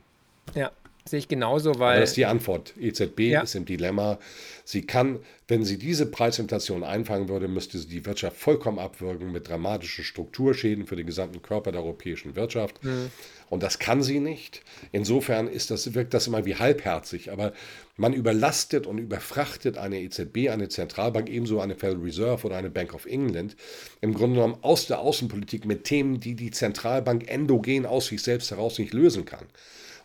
[0.54, 0.72] Ja,
[1.08, 1.92] Sehe ich genauso, weil.
[1.92, 2.74] Aber das ist die Antwort.
[2.78, 3.42] EZB ja.
[3.42, 4.18] ist im Dilemma.
[4.64, 9.48] Sie kann, wenn sie diese Preisinflation einfangen würde, müsste sie die Wirtschaft vollkommen abwürgen mit
[9.48, 12.82] dramatischen Strukturschäden für den gesamten Körper der europäischen Wirtschaft.
[12.82, 13.10] Mhm.
[13.48, 14.62] Und das kann sie nicht.
[14.90, 17.30] Insofern ist das, wirkt das immer wie halbherzig.
[17.30, 17.52] Aber
[17.96, 22.92] man überlastet und überfrachtet eine EZB, eine Zentralbank, ebenso eine Federal Reserve oder eine Bank
[22.92, 23.56] of England,
[24.00, 28.50] im Grunde genommen aus der Außenpolitik mit Themen, die die Zentralbank endogen aus sich selbst
[28.50, 29.46] heraus nicht lösen kann.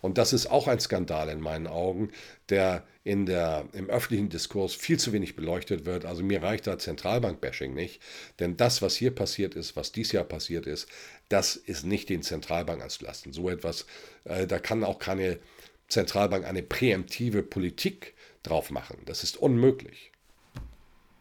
[0.02, 2.12] Und das ist auch ein Skandal in meinen Augen,
[2.50, 6.06] der, in der im öffentlichen Diskurs viel zu wenig beleuchtet wird.
[6.06, 8.02] Also mir reicht da Zentralbank-Bashing nicht,
[8.40, 10.88] denn das, was hier passiert ist, was dies Jahr passiert ist,
[11.30, 13.32] das ist nicht den Zentralbank anzulasten.
[13.32, 13.86] So etwas,
[14.26, 15.40] äh, da kann auch keine
[15.88, 18.98] Zentralbank eine präemptive Politik drauf machen.
[19.06, 20.12] Das ist unmöglich.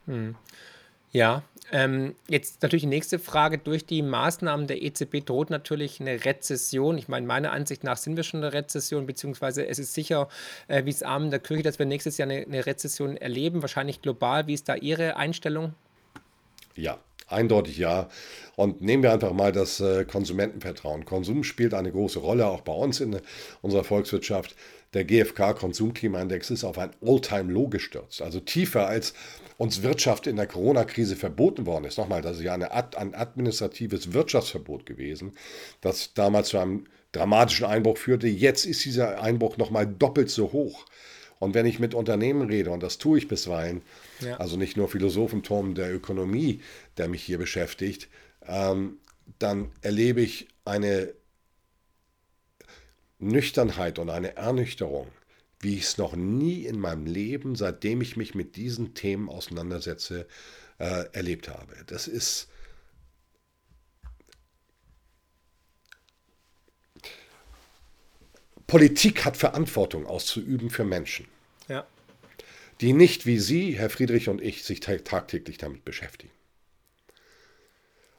[0.07, 0.37] Hm.
[1.13, 1.43] Ja,
[1.73, 3.59] ähm, jetzt natürlich die nächste Frage.
[3.59, 6.99] Durch die Maßnahmen der EZB droht natürlich eine Rezession.
[6.99, 10.29] Ich meine, meiner Ansicht nach sind wir schon in einer Rezession, beziehungsweise es ist sicher,
[10.69, 13.63] äh, wie es Arm in der Kirche, dass wir nächstes Jahr eine, eine Rezession erleben,
[13.63, 14.47] wahrscheinlich global.
[14.47, 15.75] Wie ist da Ihre Einstellung?
[16.75, 16.99] Ja,
[17.29, 18.09] eindeutig ja.
[18.57, 21.05] Und nehmen wir einfach mal das äh, Konsumentenvertrauen.
[21.05, 23.21] Konsum spielt eine große Rolle, auch bei uns in
[23.63, 24.57] unserer Volkswirtschaft.
[24.93, 29.15] Der GfK-Konsumklimaindex ist auf ein All-Time-Low gestürzt, also tiefer als
[29.61, 31.99] uns Wirtschaft in der Corona-Krise verboten worden ist.
[31.99, 35.33] Nochmal, das ist ja eine, ein administratives Wirtschaftsverbot gewesen,
[35.83, 38.27] das damals zu einem dramatischen Einbruch führte.
[38.27, 40.87] Jetzt ist dieser Einbruch nochmal doppelt so hoch.
[41.41, 43.83] Und wenn ich mit Unternehmen rede, und das tue ich bisweilen,
[44.21, 44.39] ja.
[44.39, 46.63] also nicht nur Philosophenturm der Ökonomie,
[46.97, 48.09] der mich hier beschäftigt,
[48.47, 48.97] ähm,
[49.39, 51.13] dann erlebe ich eine
[53.19, 55.09] Nüchternheit und eine Ernüchterung
[55.61, 60.27] wie ich es noch nie in meinem Leben, seitdem ich mich mit diesen Themen auseinandersetze,
[60.79, 61.75] äh, erlebt habe.
[61.87, 62.49] Das ist
[68.67, 71.27] Politik hat Verantwortung auszuüben für Menschen.
[71.69, 71.87] Ja.
[72.81, 76.33] die nicht wie Sie, Herr Friedrich und ich, sich tagtäglich damit beschäftigen.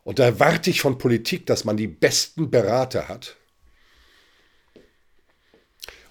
[0.03, 3.37] Und da erwarte ich von Politik, dass man die besten Berater hat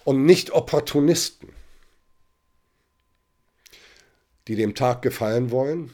[0.05, 1.51] und nicht Opportunisten,
[4.49, 5.91] die dem Tag gefallen wollen.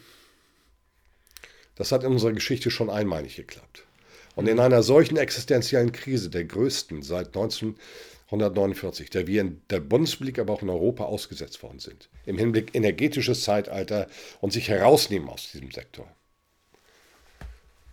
[1.75, 3.85] Das hat in unserer Geschichte schon einmal nicht geklappt.
[4.35, 10.39] Und in einer solchen existenziellen Krise, der größten seit 1949, der wir in der Bundesrepublik,
[10.39, 14.09] aber auch in Europa ausgesetzt worden sind, im Hinblick energetisches Zeitalter
[14.41, 16.07] und sich herausnehmen aus diesem Sektor,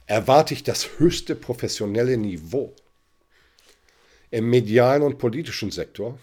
[0.06, 2.76] erwarte ich das höchste professionelle Niveau
[4.34, 6.18] im medialen und politischen Sektor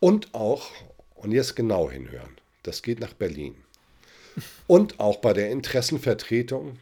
[0.00, 0.70] und auch,
[1.14, 3.54] und jetzt genau hinhören, das geht nach Berlin,
[4.66, 6.78] und auch bei der Interessenvertretung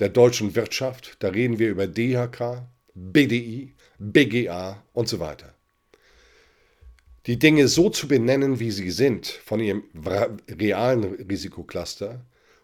[0.00, 2.64] der deutschen Wirtschaft, da reden wir über DHK,
[2.94, 5.54] BDI, BGA und so weiter.
[7.26, 9.84] Die Dinge so zu benennen, wie sie sind, von ihrem
[10.48, 12.20] realen Risikocluster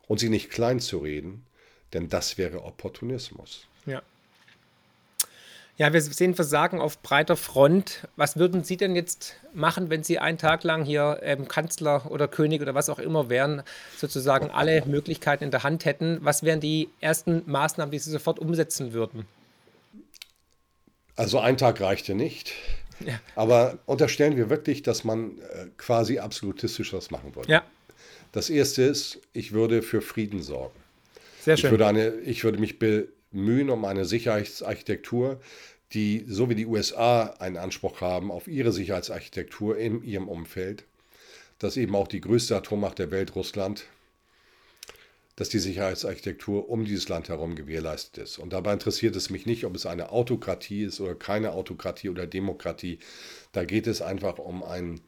[0.09, 1.47] und sie nicht klein zu reden,
[1.93, 3.69] denn das wäre Opportunismus.
[3.87, 4.03] Ja.
[5.79, 8.09] Ja, wir sehen Versagen auf breiter Front.
[8.17, 12.27] Was würden Sie denn jetzt machen, wenn Sie einen Tag lang hier ähm, Kanzler oder
[12.27, 13.63] König oder was auch immer wären,
[13.97, 16.19] sozusagen alle Möglichkeiten in der Hand hätten?
[16.21, 19.25] Was wären die ersten Maßnahmen, die Sie sofort umsetzen würden?
[21.15, 22.55] Also ein Tag reichte nicht.
[22.99, 23.21] Ja.
[23.37, 27.53] Aber unterstellen wir wirklich, dass man äh, quasi absolutistisch was machen wollte.
[27.53, 27.63] Ja.
[28.33, 30.75] Das erste ist, ich würde für Frieden sorgen.
[31.41, 31.69] Sehr schön.
[31.69, 32.81] Ich würde, eine, ich würde mich
[33.31, 35.41] bemühen um eine Sicherheitsarchitektur,
[35.93, 40.85] die, so wie die USA einen Anspruch haben auf ihre Sicherheitsarchitektur in ihrem Umfeld,
[41.59, 43.85] dass eben auch die größte Atommacht der Welt, Russland,
[45.39, 48.39] dass die Sicherheitsarchitektur um dieses Land herum gewährleistet ist.
[48.39, 52.27] Und dabei interessiert es mich nicht, ob es eine Autokratie ist oder keine Autokratie oder
[52.27, 52.99] Demokratie.
[53.53, 55.01] Da geht es einfach um, ein,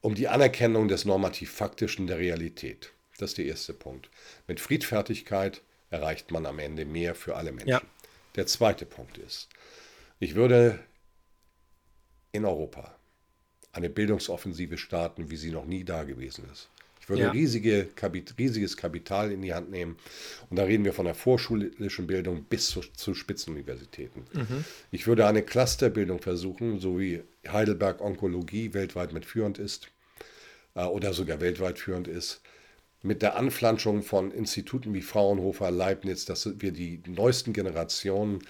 [0.00, 2.92] um die Anerkennung des normativ-faktischen der Realität.
[3.18, 4.08] Das ist der erste Punkt.
[4.48, 5.60] Mit Friedfertigkeit
[5.92, 7.68] erreicht man am Ende mehr für alle Menschen.
[7.68, 7.82] Ja.
[8.34, 9.48] Der zweite Punkt ist,
[10.18, 10.78] ich würde
[12.32, 12.96] in Europa
[13.72, 16.68] eine Bildungsoffensive starten, wie sie noch nie da gewesen ist.
[17.00, 17.30] Ich würde ja.
[17.32, 17.88] riesige,
[18.38, 19.96] riesiges Kapital in die Hand nehmen.
[20.48, 24.24] Und da reden wir von der vorschulischen Bildung bis zu, zu Spitzenuniversitäten.
[24.32, 24.64] Mhm.
[24.92, 29.88] Ich würde eine Clusterbildung versuchen, so wie Heidelberg Onkologie weltweit mitführend ist
[30.74, 32.40] äh, oder sogar weltweit führend ist
[33.02, 38.40] mit der Anflanschung von Instituten wie Fraunhofer, Leibniz, dass wir die neuesten Generationen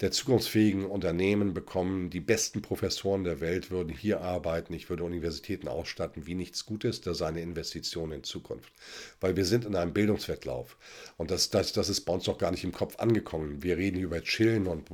[0.00, 2.08] der zukunftsfähigen Unternehmen bekommen.
[2.08, 4.72] Die besten Professoren der Welt würden hier arbeiten.
[4.72, 7.00] Ich würde Universitäten ausstatten wie nichts Gutes.
[7.00, 8.72] Das ist eine Investition in Zukunft.
[9.20, 10.76] Weil wir sind in einem Bildungswettlauf.
[11.16, 13.62] Und das, das, das ist bei uns noch gar nicht im Kopf angekommen.
[13.62, 14.88] Wir reden über Chillen und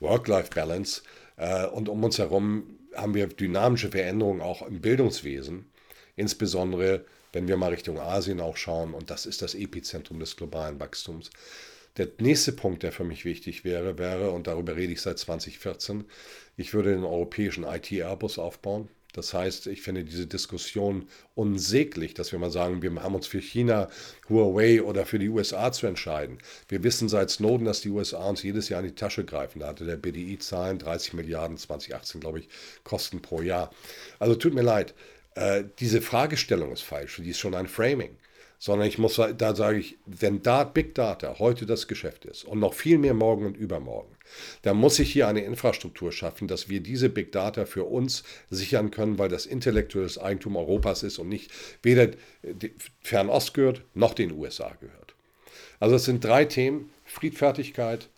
[0.00, 1.02] Work-Life-Balance.
[1.36, 5.70] Äh, und um uns herum haben wir dynamische Veränderungen auch im Bildungswesen.
[6.16, 10.80] Insbesondere wenn wir mal Richtung Asien auch schauen, und das ist das Epizentrum des globalen
[10.80, 11.30] Wachstums.
[11.96, 16.04] Der nächste Punkt, der für mich wichtig wäre, wäre, und darüber rede ich seit 2014,
[16.56, 18.88] ich würde den europäischen IT-Airbus aufbauen.
[19.12, 23.40] Das heißt, ich finde diese Diskussion unsäglich, dass wir mal sagen, wir haben uns für
[23.40, 23.88] China,
[24.28, 26.38] Huawei oder für die USA zu entscheiden.
[26.68, 29.60] Wir wissen seit Snowden, dass die USA uns jedes Jahr in die Tasche greifen.
[29.60, 32.48] Da hatte der BDI Zahlen 30 Milliarden 2018, glaube ich,
[32.84, 33.72] Kosten pro Jahr.
[34.20, 34.94] Also tut mir leid,
[35.34, 38.16] äh, diese Fragestellung ist falsch, die ist schon ein Framing.
[38.62, 42.58] Sondern ich muss, da sage ich, wenn da Big Data heute das Geschäft ist und
[42.58, 44.14] noch viel mehr morgen und übermorgen,
[44.60, 48.90] dann muss ich hier eine Infrastruktur schaffen, dass wir diese Big Data für uns sichern
[48.90, 51.50] können, weil das intellektuelles Eigentum Europas ist und nicht
[51.82, 52.10] weder
[53.00, 55.14] Fernost gehört noch den USA gehört.
[55.78, 58.10] Also es sind drei Themen, Friedfertigkeit,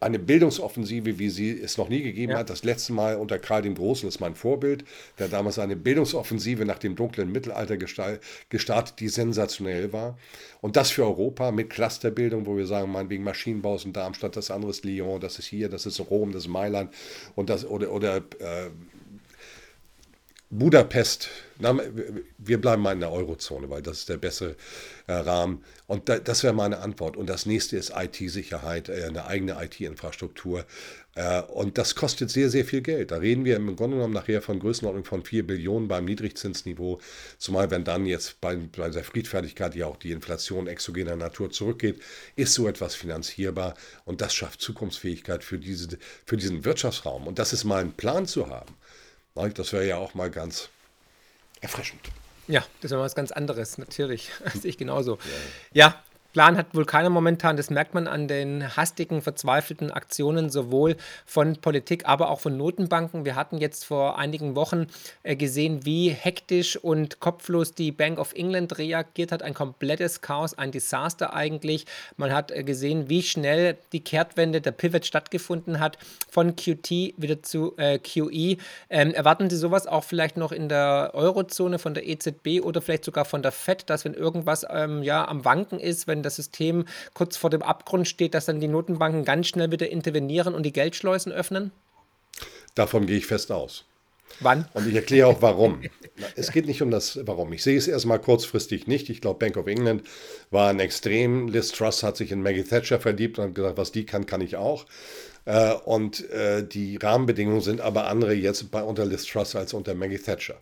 [0.00, 2.38] eine Bildungsoffensive, wie sie es noch nie gegeben ja.
[2.38, 2.50] hat.
[2.50, 4.84] Das letzte Mal unter Karl dem Großen ist mein Vorbild,
[5.18, 10.16] der damals eine Bildungsoffensive nach dem dunklen Mittelalter gestartet, die sensationell war.
[10.60, 14.50] Und das für Europa mit Clusterbildung, wo wir sagen, meinetwegen Maschinenbau ist in Darmstadt, das
[14.50, 16.94] andere ist Lyon, das ist hier, das ist Rom, das ist Mailand
[17.34, 18.70] und das oder, oder äh,
[20.50, 21.30] Budapest,
[22.38, 24.56] wir bleiben mal in der Eurozone, weil das ist der bessere
[25.06, 25.64] äh, Rahmen.
[25.86, 27.16] Und da, das wäre meine Antwort.
[27.16, 30.64] Und das nächste ist IT-Sicherheit, äh, eine eigene IT-Infrastruktur.
[31.14, 33.10] Äh, und das kostet sehr, sehr viel Geld.
[33.10, 37.00] Da reden wir im Grunde genommen nachher von Größenordnung von 4 Billionen beim Niedrigzinsniveau.
[37.38, 42.00] Zumal wenn dann jetzt bei, bei der Friedfertigkeit ja auch die Inflation exogener Natur zurückgeht,
[42.36, 43.74] ist so etwas finanzierbar.
[44.04, 47.26] Und das schafft Zukunftsfähigkeit für, diese, für diesen Wirtschaftsraum.
[47.26, 48.74] Und das ist mal ein Plan zu haben.
[49.34, 50.68] Das wäre ja auch mal ganz
[51.60, 52.00] erfrischend.
[52.46, 54.30] Ja, das wäre was ganz anderes, natürlich.
[54.44, 55.18] Das sehe ich genauso.
[55.72, 55.88] Ja.
[55.88, 56.04] ja.
[56.34, 57.56] Plan hat wohl keiner momentan.
[57.56, 63.24] Das merkt man an den hastigen, verzweifelten Aktionen sowohl von Politik, aber auch von Notenbanken.
[63.24, 64.88] Wir hatten jetzt vor einigen Wochen
[65.22, 69.44] äh, gesehen, wie hektisch und kopflos die Bank of England reagiert hat.
[69.44, 71.86] Ein komplettes Chaos, ein Desaster eigentlich.
[72.16, 77.44] Man hat äh, gesehen, wie schnell die Kehrtwende, der Pivot stattgefunden hat von QT wieder
[77.44, 78.56] zu äh, QE.
[78.90, 83.04] Ähm, erwarten Sie sowas auch vielleicht noch in der Eurozone von der EZB oder vielleicht
[83.04, 86.86] sogar von der FED, dass wenn irgendwas ähm, ja, am Wanken ist, wenn das System
[87.12, 90.72] kurz vor dem Abgrund steht, dass dann die Notenbanken ganz schnell wieder intervenieren und die
[90.72, 91.70] Geldschleusen öffnen?
[92.74, 93.84] Davon gehe ich fest aus.
[94.40, 94.66] Wann?
[94.74, 95.82] Und ich erkläre auch warum.
[96.36, 97.52] es geht nicht um das Warum.
[97.52, 99.08] Ich sehe es erstmal kurzfristig nicht.
[99.10, 100.02] Ich glaube, Bank of England
[100.50, 101.48] war ein Extrem.
[101.48, 104.56] Liz Truss hat sich in Maggie Thatcher verliebt und gesagt, was die kann, kann ich
[104.56, 104.86] auch.
[105.44, 109.94] Äh, und äh, die Rahmenbedingungen sind aber andere jetzt bei unter Liz Truss als unter
[109.94, 110.56] Maggie Thatcher.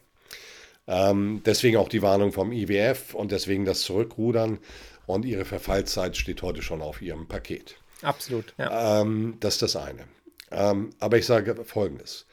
[0.88, 4.58] Ähm, deswegen auch die Warnung vom IWF und deswegen das Zurückrudern
[5.07, 7.76] und ihre Verfallszeit steht heute schon auf ihrem Paket.
[8.03, 8.55] Absolut.
[8.59, 9.00] Ja.
[9.00, 10.07] Ähm, das ist das eine.
[10.50, 12.26] Ähm, aber ich sage Folgendes.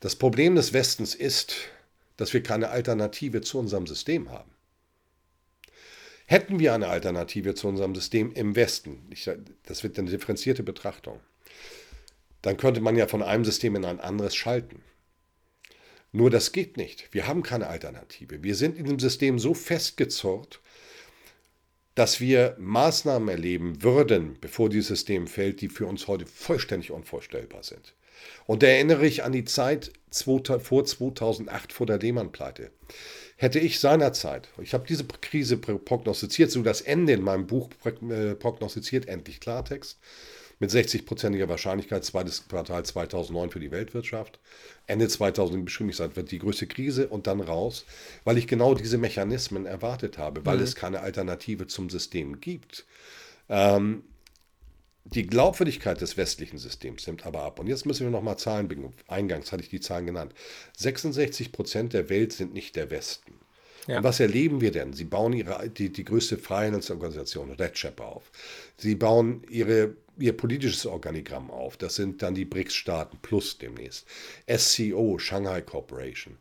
[0.00, 1.56] Das Problem des Westens ist,
[2.16, 4.50] dass wir keine Alternative zu unserem System haben.
[6.26, 9.28] Hätten wir eine Alternative zu unserem System im Westen, ich,
[9.66, 11.20] das wird eine differenzierte Betrachtung,
[12.40, 14.82] dann könnte man ja von einem System in ein anderes schalten.
[16.12, 17.12] Nur das geht nicht.
[17.12, 18.42] Wir haben keine Alternative.
[18.42, 20.60] Wir sind in dem System so festgezurrt,
[21.94, 27.62] dass wir Maßnahmen erleben würden, bevor dieses System fällt, die für uns heute vollständig unvorstellbar
[27.62, 27.94] sind.
[28.46, 32.70] Und da erinnere ich an die Zeit vor 2008, vor der Lehman-Pleite.
[33.36, 37.68] Hätte ich seinerzeit, ich habe diese Krise prognostiziert, so das Ende in meinem Buch
[38.38, 39.98] prognostiziert, endlich Klartext,
[40.64, 44.38] mit 60-prozentiger Wahrscheinlichkeit zweites Quartal 2009 für die Weltwirtschaft.
[44.86, 47.84] Ende 2000 beschrieben ich gesagt, wird die größte Krise und dann raus,
[48.24, 50.62] weil ich genau diese Mechanismen erwartet habe, weil mhm.
[50.62, 52.86] es keine Alternative zum System gibt.
[53.50, 54.04] Ähm,
[55.04, 57.60] die Glaubwürdigkeit des westlichen Systems nimmt aber ab.
[57.60, 58.94] Und jetzt müssen wir nochmal Zahlen bringen.
[59.06, 60.32] Eingangs hatte ich die Zahlen genannt.
[60.78, 63.34] 66 Prozent der Welt sind nicht der Westen.
[63.86, 63.98] Ja.
[63.98, 64.94] Und was erleben wir denn?
[64.94, 68.30] Sie bauen ihre, die, die größte Freihandelsorganisation, Red Chap, auf.
[68.78, 71.76] Sie bauen ihre ihr politisches Organigramm auf.
[71.76, 74.06] Das sind dann die BRICS-Staaten plus demnächst.
[74.48, 76.38] SCO, Shanghai Corporation.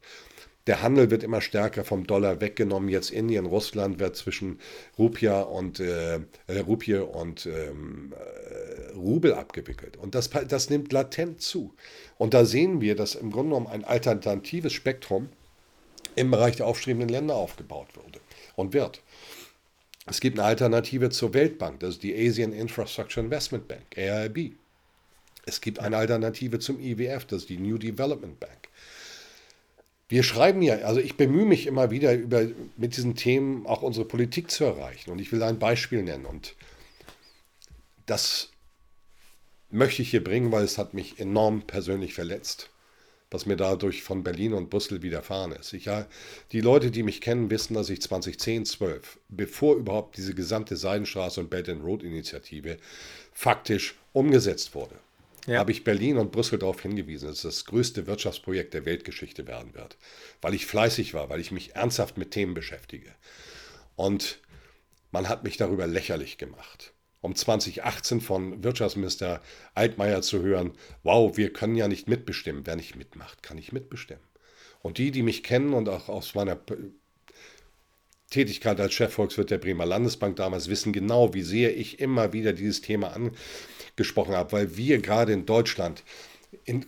[0.66, 2.88] Der Handel wird immer stärker vom Dollar weggenommen.
[2.88, 4.60] Jetzt Indien, Russland wird zwischen
[4.98, 9.98] Rupia und, äh, äh, Rupie und ähm, äh, Rubel abgewickelt.
[9.98, 11.74] Und das, das nimmt latent zu.
[12.18, 15.28] Und da sehen wir, dass im Grunde genommen ein alternatives Spektrum
[16.16, 18.22] im Bereich der aufstrebenden Länder aufgebaut wurde
[18.56, 19.02] und wird.
[20.06, 24.54] Es gibt eine Alternative zur Weltbank, das ist die Asian Infrastructure Investment Bank, AIB.
[25.46, 28.70] Es gibt eine Alternative zum IWF, das ist die New Development Bank.
[30.10, 32.46] Wir schreiben ja, also ich bemühe mich immer wieder, über,
[32.78, 35.10] mit diesen Themen auch unsere Politik zu erreichen.
[35.10, 36.26] Und ich will ein Beispiel nennen.
[36.26, 36.56] Und
[38.06, 38.50] das
[39.72, 42.70] möchte ich hier bringen, weil es hat mich enorm persönlich verletzt
[43.34, 45.74] was mir dadurch von Berlin und Brüssel widerfahren ist.
[45.74, 45.90] Ich,
[46.52, 51.40] die Leute, die mich kennen, wissen, dass ich 2010, 12, bevor überhaupt diese gesamte Seidenstraße
[51.40, 52.78] und Belt and Road Initiative
[53.34, 54.96] faktisch umgesetzt wurde,
[55.48, 55.58] ja.
[55.58, 59.74] habe ich Berlin und Brüssel darauf hingewiesen, dass es das größte Wirtschaftsprojekt der Weltgeschichte werden
[59.74, 59.98] wird,
[60.42, 63.10] weil ich fleißig war, weil ich mich ernsthaft mit Themen beschäftige.
[63.96, 64.40] Und
[65.12, 66.93] man hat mich darüber lächerlich gemacht
[67.24, 69.42] um 2018 von Wirtschaftsminister
[69.76, 72.66] Altmaier zu hören, wow, wir können ja nicht mitbestimmen.
[72.66, 74.24] Wer nicht mitmacht, kann nicht mitbestimmen.
[74.82, 76.60] Und die, die mich kennen und auch aus meiner
[78.30, 82.82] Tätigkeit als Chefvolkswirt der Bremer Landesbank damals wissen genau, wie sehr ich immer wieder dieses
[82.82, 86.04] Thema angesprochen habe, weil wir gerade in Deutschland
[86.66, 86.86] in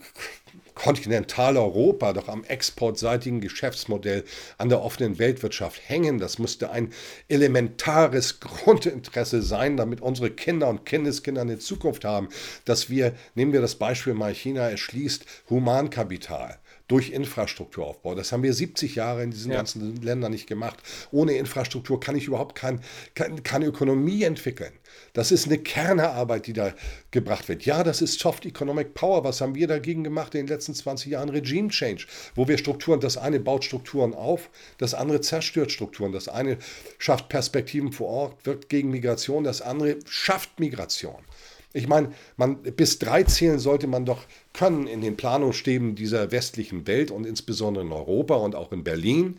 [0.76, 4.24] Kontinentaleuropa doch am exportseitigen Geschäftsmodell
[4.58, 6.18] an der offenen Weltwirtschaft hängen.
[6.18, 6.92] Das müsste ein
[7.28, 12.28] elementares Grundinteresse sein, damit unsere Kinder und Kindeskinder eine Zukunft haben,
[12.66, 16.58] dass wir, nehmen wir das Beispiel mal China, erschließt Humankapital
[16.88, 18.14] durch Infrastrukturaufbau.
[18.14, 19.58] Das haben wir 70 Jahre in diesen ja.
[19.58, 20.78] ganzen Ländern nicht gemacht.
[21.10, 22.80] Ohne Infrastruktur kann ich überhaupt kein,
[23.14, 24.72] kein, keine Ökonomie entwickeln.
[25.12, 26.74] Das ist eine Kernearbeit, die da
[27.10, 27.64] gebracht wird.
[27.64, 29.24] Ja, das ist Soft Economic Power.
[29.24, 31.28] Was haben wir dagegen gemacht in den letzten 20 Jahren?
[31.28, 36.12] Regime Change, wo wir Strukturen, das eine baut Strukturen auf, das andere zerstört Strukturen.
[36.12, 36.58] Das eine
[36.98, 41.24] schafft Perspektiven vor Ort, wirkt gegen Migration, das andere schafft Migration.
[41.72, 46.86] Ich meine, man, bis drei zählen sollte man doch können in den Planungsstäben dieser westlichen
[46.86, 49.38] Welt und insbesondere in Europa und auch in Berlin,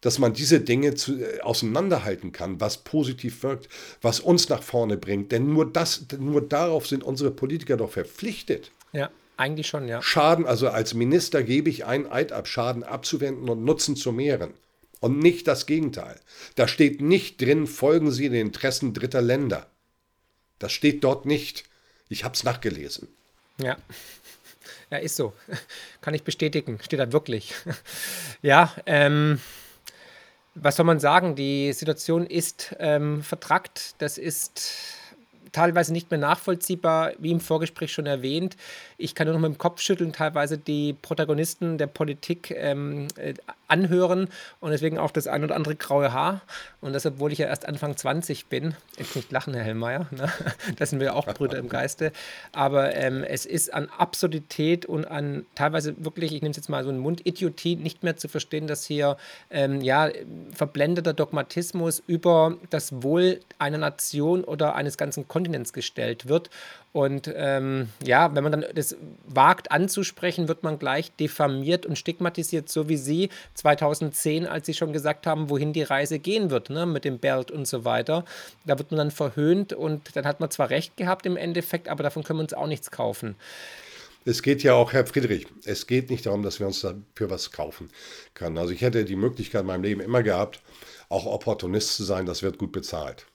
[0.00, 3.68] dass man diese Dinge zu, äh, auseinanderhalten kann, was positiv wirkt,
[4.02, 5.32] was uns nach vorne bringt.
[5.32, 8.70] Denn nur, das, nur darauf sind unsere Politiker doch verpflichtet.
[8.92, 9.10] Ja.
[9.38, 10.00] Eigentlich schon, ja.
[10.00, 14.54] Schaden, also als Minister gebe ich einen Eid ab, Schaden abzuwenden und Nutzen zu mehren.
[15.00, 16.18] Und nicht das Gegenteil.
[16.54, 19.66] Da steht nicht drin, folgen Sie den Interessen dritter Länder.
[20.58, 21.64] Das steht dort nicht.
[22.08, 23.08] Ich habe es nachgelesen.
[23.58, 23.76] Ja.
[24.88, 25.32] Ja, ist so.
[26.00, 26.78] Kann ich bestätigen.
[26.80, 27.54] Steht da wirklich.
[28.42, 29.40] ja, ähm,
[30.54, 31.34] was soll man sagen?
[31.34, 33.96] Die Situation ist ähm, vertrackt.
[33.98, 34.94] Das ist
[35.56, 38.58] teilweise nicht mehr nachvollziehbar, wie im Vorgespräch schon erwähnt.
[38.98, 43.32] Ich kann nur noch mit dem Kopf schütteln, teilweise die Protagonisten der Politik ähm, äh,
[43.68, 44.28] anhören
[44.60, 46.42] und deswegen auch das ein oder andere graue Haar.
[46.82, 48.74] Und das, obwohl ich ja erst Anfang 20 bin.
[48.98, 50.06] Jetzt nicht lachen, Herr Hellmeier.
[50.10, 50.30] Ne?
[50.76, 52.12] Das sind wir auch Brüder im Geiste.
[52.52, 56.84] Aber ähm, es ist an Absurdität und an teilweise wirklich, ich nehme es jetzt mal
[56.84, 59.16] so einen Mundidiotie, nicht mehr zu verstehen, dass hier
[59.50, 60.10] ähm, ja,
[60.52, 66.50] verblendeter Dogmatismus über das Wohl einer Nation oder eines ganzen Kontinents gestellt wird.
[66.92, 72.68] Und ähm, ja, wenn man dann das wagt anzusprechen, wird man gleich diffamiert und stigmatisiert,
[72.68, 76.86] so wie Sie 2010, als Sie schon gesagt haben, wohin die Reise gehen wird, ne,
[76.86, 78.24] mit dem Belt und so weiter.
[78.64, 82.02] Da wird man dann verhöhnt und dann hat man zwar recht gehabt im Endeffekt, aber
[82.02, 83.36] davon können wir uns auch nichts kaufen.
[84.24, 87.52] Es geht ja auch, Herr Friedrich, es geht nicht darum, dass wir uns dafür was
[87.52, 87.90] kaufen
[88.34, 88.58] können.
[88.58, 90.62] Also ich hätte die Möglichkeit in meinem Leben immer gehabt,
[91.08, 93.26] auch Opportunist zu sein, das wird gut bezahlt.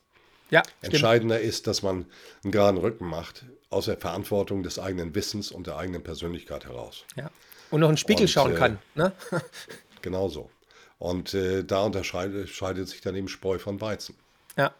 [0.51, 1.49] Ja, Entscheidender stimmt.
[1.49, 2.05] ist, dass man
[2.43, 7.05] einen geraden Rücken macht, aus der Verantwortung des eigenen Wissens und der eigenen Persönlichkeit heraus.
[7.15, 7.31] Ja.
[7.71, 8.79] Und noch einen Spiegel und, schauen äh, kann.
[8.93, 9.13] Ne?
[10.01, 10.49] genau so.
[10.99, 14.15] Und äh, da unterscheidet sich dann eben Spreu von Weizen.
[14.57, 14.73] Ja.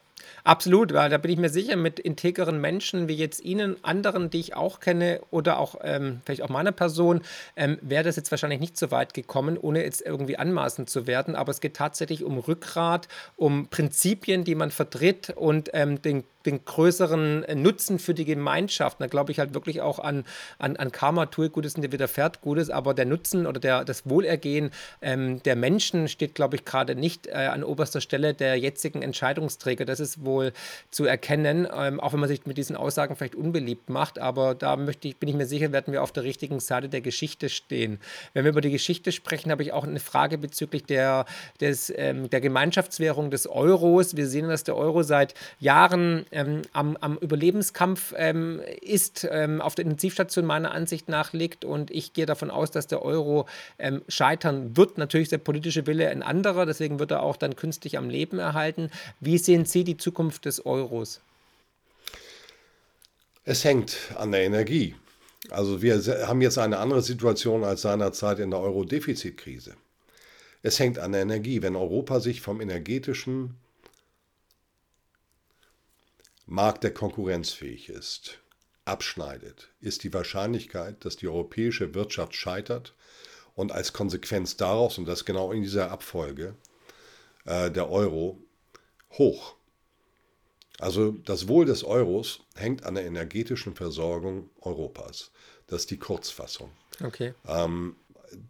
[0.44, 4.40] Absolut, weil da bin ich mir sicher, mit integeren Menschen wie jetzt Ihnen, anderen, die
[4.40, 7.22] ich auch kenne oder auch ähm, vielleicht auch meiner Person,
[7.56, 11.36] ähm, wäre das jetzt wahrscheinlich nicht so weit gekommen, ohne jetzt irgendwie anmaßend zu werden.
[11.36, 16.64] Aber es geht tatsächlich um Rückgrat, um Prinzipien, die man vertritt und ähm, den den
[16.66, 19.00] größeren äh, Nutzen für die Gemeinschaft.
[19.00, 20.26] Da glaube ich halt wirklich auch an,
[20.58, 24.10] an, an Karma, tue Gutes und dir widerfährt Gutes, aber der Nutzen oder der, das
[24.10, 24.72] Wohlergehen
[25.02, 29.86] ähm, der Menschen steht, glaube ich, gerade nicht äh, an oberster Stelle der jetzigen Entscheidungsträger.
[29.86, 30.54] Das ist wohl
[30.90, 34.76] zu erkennen, ähm, auch wenn man sich mit diesen Aussagen vielleicht unbeliebt macht, aber da
[34.76, 38.00] möchte ich, bin ich mir sicher, werden wir auf der richtigen Seite der Geschichte stehen.
[38.34, 41.26] Wenn wir über die Geschichte sprechen, habe ich auch eine Frage bezüglich der,
[41.60, 44.16] des, ähm, der Gemeinschaftswährung des Euros.
[44.16, 49.76] Wir sehen, dass der Euro seit Jahren ähm, am, am, Überlebenskampf ähm, ist, ähm, auf
[49.76, 51.66] der Intensivstation meiner Ansicht nach liegt.
[51.66, 53.46] Und ich gehe davon aus, dass der Euro
[53.78, 54.98] ähm, scheitern wird.
[54.98, 58.40] Natürlich ist der politische Wille ein anderer, deswegen wird er auch dann künstlich am Leben
[58.40, 58.90] erhalten.
[59.20, 61.22] Wie sehen Sie die Zukunft des Euros?
[63.44, 64.96] Es hängt an der Energie.
[65.50, 69.76] Also wir haben jetzt eine andere Situation als seinerzeit in der Euro-Defizitkrise.
[70.62, 71.62] Es hängt an der Energie.
[71.62, 73.56] Wenn Europa sich vom energetischen
[76.46, 78.40] Markt, der konkurrenzfähig ist,
[78.86, 82.94] abschneidet, ist die Wahrscheinlichkeit, dass die europäische Wirtschaft scheitert
[83.56, 86.56] und als Konsequenz daraus, und das genau in dieser Abfolge,
[87.46, 88.38] äh, der Euro
[89.14, 89.56] hoch.
[90.82, 95.30] Also das Wohl des Euros hängt an der energetischen Versorgung Europas.
[95.68, 96.72] Das ist die Kurzfassung.
[97.04, 97.36] Okay.
[97.48, 97.96] Ähm,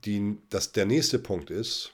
[0.06, 1.92] die, das, der nächste Punkt ist,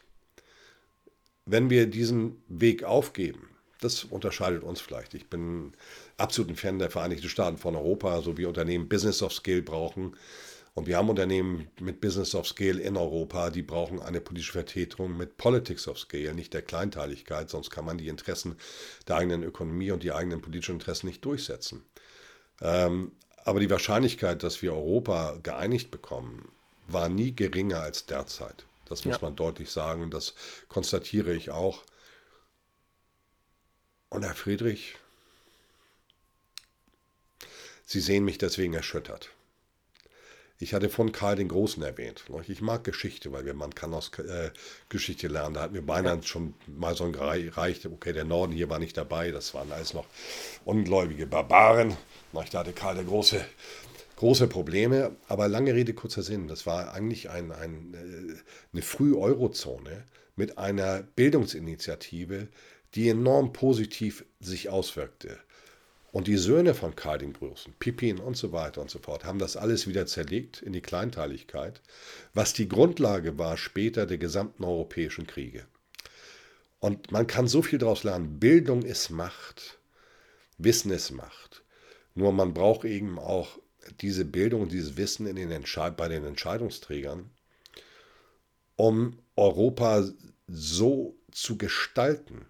[1.45, 3.49] wenn wir diesen Weg aufgeben,
[3.81, 5.15] das unterscheidet uns vielleicht.
[5.15, 5.73] Ich bin
[6.17, 10.15] absolut ein Fan der Vereinigten Staaten von Europa, so wie Unternehmen Business of Scale brauchen.
[10.78, 15.17] Und wir haben Unternehmen mit Business of Scale in Europa, die brauchen eine politische Vertretung
[15.17, 18.55] mit Politics of Scale, nicht der Kleinteiligkeit, sonst kann man die Interessen
[19.07, 21.84] der eigenen Ökonomie und die eigenen politischen Interessen nicht durchsetzen.
[22.61, 23.11] Ähm,
[23.43, 26.47] aber die Wahrscheinlichkeit, dass wir Europa geeinigt bekommen,
[26.88, 28.67] war nie geringer als derzeit.
[28.86, 29.21] Das muss ja.
[29.23, 30.11] man deutlich sagen.
[30.11, 30.36] Das
[30.69, 31.82] konstatiere ich auch.
[34.09, 34.95] Und Herr Friedrich,
[37.84, 39.32] Sie sehen mich deswegen erschüttert.
[40.59, 42.25] Ich hatte von Karl den Großen erwähnt.
[42.47, 44.49] Ich mag Geschichte, weil man kann aus äh,
[44.89, 45.53] Geschichte lernen.
[45.53, 48.97] Da hatten wir beinahe schon mal so ein Reich, okay, der Norden hier war nicht
[48.97, 50.05] dabei, das waren alles noch
[50.65, 51.95] ungläubige Barbaren.
[52.33, 53.45] Da hatte Karl der Große
[54.17, 56.47] große Probleme, aber lange Rede, kurzer Sinn.
[56.47, 58.35] Das war eigentlich ein, ein, äh,
[58.73, 60.03] eine Früh-Eurozone
[60.35, 62.47] mit einer Bildungsinitiative,
[62.95, 65.37] die enorm positiv sich auswirkte.
[66.11, 69.39] Und die Söhne von Karl den Großen, Pippin und so weiter und so fort, haben
[69.39, 71.81] das alles wieder zerlegt in die Kleinteiligkeit,
[72.33, 75.65] was die Grundlage war später der gesamten europäischen Kriege.
[76.79, 78.39] Und man kann so viel daraus lernen.
[78.39, 79.79] Bildung ist Macht,
[80.57, 81.63] Wissen ist Macht.
[82.15, 83.59] Nur man braucht eben auch
[84.01, 85.65] diese Bildung, dieses Wissen in den
[85.97, 87.29] bei den Entscheidungsträgern,
[88.75, 90.07] um Europa
[90.47, 92.45] so zu gestalten,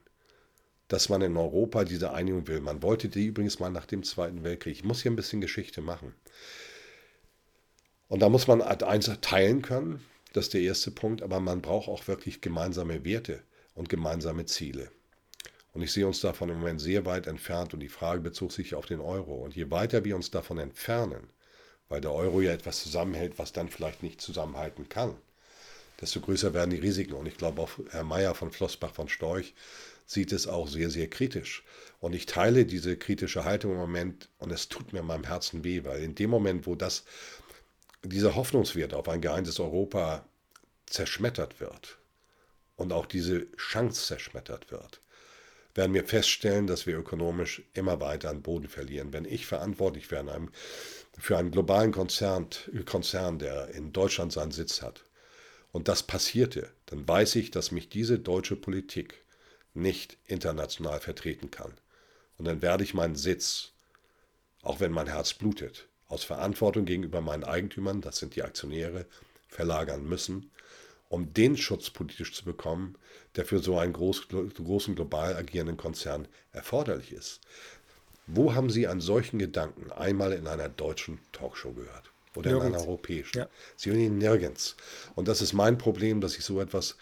[0.88, 2.62] dass man in Europa diese Einigung will.
[2.62, 4.74] Man wollte die übrigens mal nach dem Zweiten Weltkrieg.
[4.74, 6.14] Ich muss hier ein bisschen Geschichte machen.
[8.08, 10.02] Und da muss man eins teilen können,
[10.34, 13.42] das ist der erste Punkt, aber man braucht auch wirklich gemeinsame Werte.
[13.78, 14.90] und gemeinsame Ziele.
[15.74, 18.74] Und ich sehe uns davon im Moment sehr weit entfernt und die Frage bezog sich
[18.74, 19.36] auf den Euro.
[19.36, 21.30] Und je weiter wir uns davon entfernen,
[21.88, 25.16] weil der Euro ja etwas zusammenhält, was dann vielleicht nicht zusammenhalten kann,
[26.02, 27.14] desto größer werden die Risiken.
[27.14, 29.54] Und ich glaube, auch Herr Mayer von Flossbach von Storch
[30.08, 31.64] sieht es auch sehr, sehr kritisch.
[32.00, 35.64] Und ich teile diese kritische Haltung im Moment und es tut mir in meinem Herzen
[35.64, 37.04] weh, weil in dem Moment, wo das,
[38.04, 40.26] dieser Hoffnungswert auf ein geeintes Europa
[40.86, 42.00] zerschmettert wird
[42.78, 45.02] und auch diese Chance zerschmettert wird,
[45.76, 49.14] werden wir feststellen, dass wir ökonomisch immer weiter an Boden verlieren.
[49.14, 50.48] Wenn ich verantwortlich wäre
[51.20, 52.48] für einen globalen Konzern,
[52.86, 55.04] Konzern, der in Deutschland seinen Sitz hat,
[55.72, 59.24] und das passierte, dann weiß ich, dass mich diese deutsche Politik
[59.78, 61.74] nicht international vertreten kann.
[62.38, 63.72] Und dann werde ich meinen Sitz,
[64.62, 69.06] auch wenn mein Herz blutet, aus Verantwortung gegenüber meinen Eigentümern, das sind die Aktionäre,
[69.50, 70.52] verlagern müssen,
[71.10, 72.96] um den Schutz politisch zu bekommen,
[73.36, 77.40] der für so einen groß, großen global agierenden Konzern erforderlich ist.
[78.26, 82.12] Wo haben Sie einen solchen Gedanken einmal in einer deutschen Talkshow gehört?
[82.36, 82.68] Oder nirgends.
[82.68, 83.38] in einer europäischen?
[83.38, 83.50] Ja.
[83.78, 84.76] Sie hören ihn nirgends.
[85.16, 86.98] Und das ist mein Problem, dass ich so etwas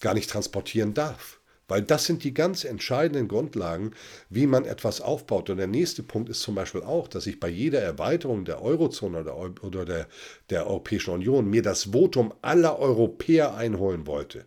[0.00, 1.39] gar nicht transportieren darf.
[1.70, 3.92] Weil das sind die ganz entscheidenden Grundlagen,
[4.28, 5.50] wie man etwas aufbaut.
[5.50, 9.20] Und der nächste Punkt ist zum Beispiel auch, dass ich bei jeder Erweiterung der Eurozone
[9.20, 10.08] oder, oder der,
[10.50, 14.46] der Europäischen Union mir das Votum aller Europäer einholen wollte.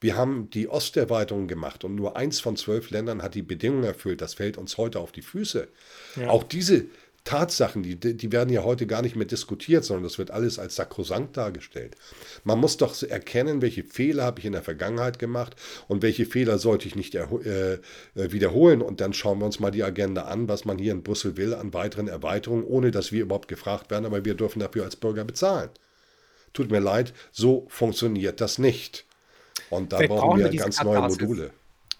[0.00, 4.20] Wir haben die Osterweiterung gemacht und nur eins von zwölf Ländern hat die Bedingungen erfüllt.
[4.20, 5.68] Das fällt uns heute auf die Füße.
[6.16, 6.28] Ja.
[6.28, 6.84] Auch diese
[7.28, 10.76] Tatsachen, die, die werden ja heute gar nicht mehr diskutiert, sondern das wird alles als
[10.76, 11.94] sakrosankt dargestellt.
[12.42, 15.54] Man muss doch erkennen, welche Fehler habe ich in der Vergangenheit gemacht
[15.88, 17.78] und welche Fehler sollte ich nicht äh, äh,
[18.14, 18.80] wiederholen.
[18.80, 21.52] Und dann schauen wir uns mal die Agenda an, was man hier in Brüssel will
[21.52, 25.24] an weiteren Erweiterungen, ohne dass wir überhaupt gefragt werden, aber wir dürfen dafür als Bürger
[25.24, 25.68] bezahlen.
[26.54, 29.04] Tut mir leid, so funktioniert das nicht.
[29.68, 31.50] Und da brauchen wir ganz neue Module.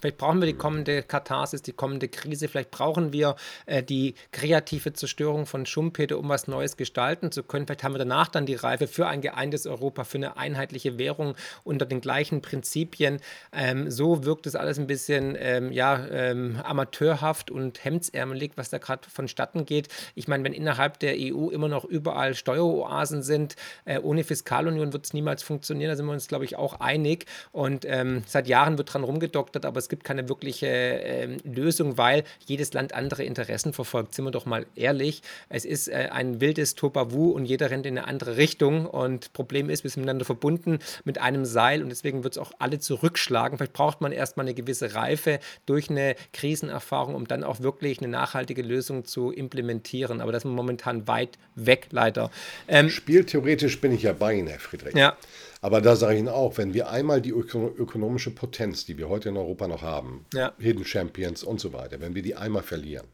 [0.01, 2.49] Vielleicht brauchen wir die kommende Katharsis, die kommende Krise.
[2.49, 3.35] Vielleicht brauchen wir
[3.67, 7.67] äh, die kreative Zerstörung von Schumpeter, um was Neues gestalten zu können.
[7.67, 11.35] Vielleicht haben wir danach dann die Reife für ein geeintes Europa, für eine einheitliche Währung
[11.65, 13.19] unter den gleichen Prinzipien.
[13.53, 18.79] Ähm, so wirkt es alles ein bisschen ähm, ja, ähm, amateurhaft und hemdsärmelig, was da
[18.79, 19.89] gerade vonstatten geht.
[20.15, 25.07] Ich meine, wenn innerhalb der EU immer noch überall Steueroasen sind, äh, ohne Fiskalunion wird
[25.07, 25.91] es niemals funktionieren.
[25.91, 27.27] Da sind wir uns, glaube ich, auch einig.
[27.51, 31.97] Und ähm, seit Jahren wird dran rumgedoktert, aber es es gibt keine wirkliche äh, Lösung,
[31.97, 34.15] weil jedes Land andere Interessen verfolgt.
[34.15, 35.23] Sind wir doch mal ehrlich.
[35.49, 38.85] Es ist äh, ein wildes Topavu und jeder rennt in eine andere Richtung.
[38.85, 42.53] Und Problem ist, wir sind miteinander verbunden mit einem Seil und deswegen wird es auch
[42.59, 43.57] alle zurückschlagen.
[43.57, 48.09] Vielleicht braucht man erstmal eine gewisse Reife durch eine Krisenerfahrung, um dann auch wirklich eine
[48.09, 50.21] nachhaltige Lösung zu implementieren.
[50.21, 52.31] Aber das ist momentan weit weg, leider.
[52.69, 54.95] Ähm, Spieltheoretisch bin ich ja bei Ihnen, Herr Friedrich.
[54.95, 55.17] Ja.
[55.61, 59.31] Aber da sage ich Ihnen auch, wenn wir einmal die ökonomische Potenz, die wir heute
[59.31, 60.53] in Europa noch haben, ja.
[60.59, 63.07] Hidden Champions und so weiter, wenn wir die einmal verlieren,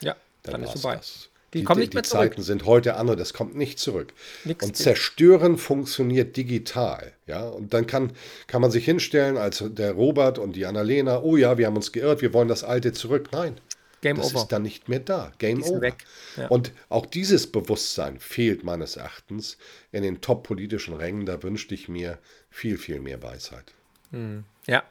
[0.00, 0.96] ja, dann, dann ist vorbei.
[0.96, 1.28] Das.
[1.54, 2.22] Die, die, kommen nicht die, mehr die zurück.
[2.30, 4.12] Zeiten sind heute andere, das kommt nicht zurück.
[4.44, 7.12] Nix und zerstören funktioniert digital.
[7.28, 7.48] Ja?
[7.48, 8.10] Und dann kann,
[8.48, 11.92] kann man sich hinstellen als der Robert und die Annalena, oh ja, wir haben uns
[11.92, 13.28] geirrt, wir wollen das Alte zurück.
[13.30, 13.56] Nein,
[14.04, 14.42] Game das over.
[14.42, 15.32] ist dann nicht mehr da.
[15.38, 15.80] Game over.
[15.80, 16.04] Weg.
[16.36, 16.48] Ja.
[16.48, 19.56] Und auch dieses Bewusstsein fehlt meines Erachtens
[19.92, 21.24] in den top-politischen Rängen.
[21.24, 22.18] Da wünschte ich mir
[22.50, 23.72] viel, viel mehr Weisheit.
[24.10, 24.44] Hm.
[24.66, 24.82] Ja,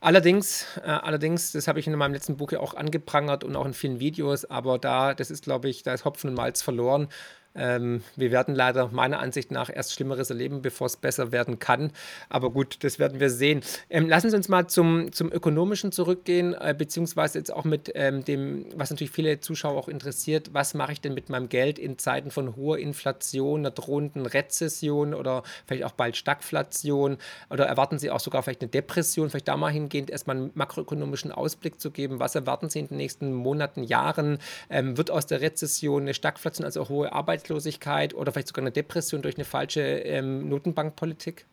[0.00, 3.66] allerdings, äh, allerdings, das habe ich in meinem letzten Buch ja auch angeprangert und auch
[3.66, 7.08] in vielen Videos, aber da, das ist, glaube ich, da ist Hopfen und Malz verloren.
[7.54, 11.92] Ähm, wir werden leider meiner Ansicht nach erst Schlimmeres erleben, bevor es besser werden kann.
[12.28, 13.62] Aber gut, das werden wir sehen.
[13.90, 18.24] Ähm, lassen Sie uns mal zum, zum Ökonomischen zurückgehen, äh, beziehungsweise jetzt auch mit ähm,
[18.24, 21.98] dem, was natürlich viele Zuschauer auch interessiert, was mache ich denn mit meinem Geld in
[21.98, 27.18] Zeiten von hoher Inflation, einer drohenden Rezession oder vielleicht auch bald Stagflation
[27.50, 31.30] oder erwarten Sie auch sogar vielleicht eine Depression, vielleicht da mal hingehend erstmal einen makroökonomischen
[31.30, 32.18] Ausblick zu geben.
[32.18, 34.38] Was erwarten Sie in den nächsten Monaten, Jahren?
[34.70, 38.72] Ähm, wird aus der Rezession eine Stagflation, also hohe Arbeit Arbeitslosigkeit oder vielleicht sogar eine
[38.72, 41.46] Depression durch eine falsche ähm, Notenbankpolitik?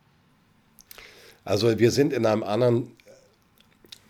[1.43, 2.91] Also wir sind in einem anderen,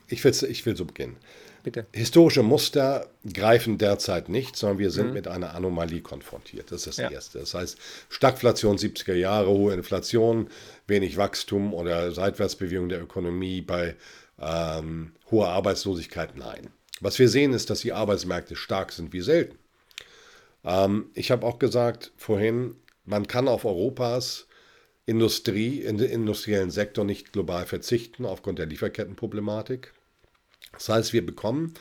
[0.07, 1.17] ich will, ich will so beginnen.
[1.63, 1.85] Bitte.
[1.93, 5.13] Historische Muster greifen derzeit nicht, sondern wir sind mhm.
[5.13, 6.71] mit einer Anomalie konfrontiert.
[6.71, 7.11] Das ist das ja.
[7.11, 7.39] Erste.
[7.39, 7.77] Das heißt,
[8.09, 10.49] Stagflation 70er Jahre, hohe Inflation,
[10.87, 13.95] wenig Wachstum oder Seitwärtsbewegung der Ökonomie bei
[14.39, 16.71] ähm, hoher Arbeitslosigkeit, nein.
[16.99, 19.60] Was wir sehen, ist, dass die Arbeitsmärkte stark sind wie selten.
[20.63, 24.47] Ähm, ich habe auch gesagt vorhin, man kann auf Europas
[25.05, 29.93] Industrie, in den industriellen Sektor nicht global verzichten aufgrund der Lieferkettenproblematik.
[30.73, 31.73] Das heißt, wir bekommen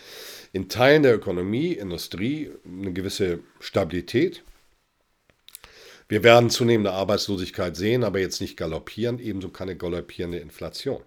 [0.53, 4.43] in Teilen der Ökonomie, Industrie eine gewisse Stabilität.
[6.09, 11.03] Wir werden zunehmende Arbeitslosigkeit sehen, aber jetzt nicht galoppierend, ebenso keine galoppierende Inflation.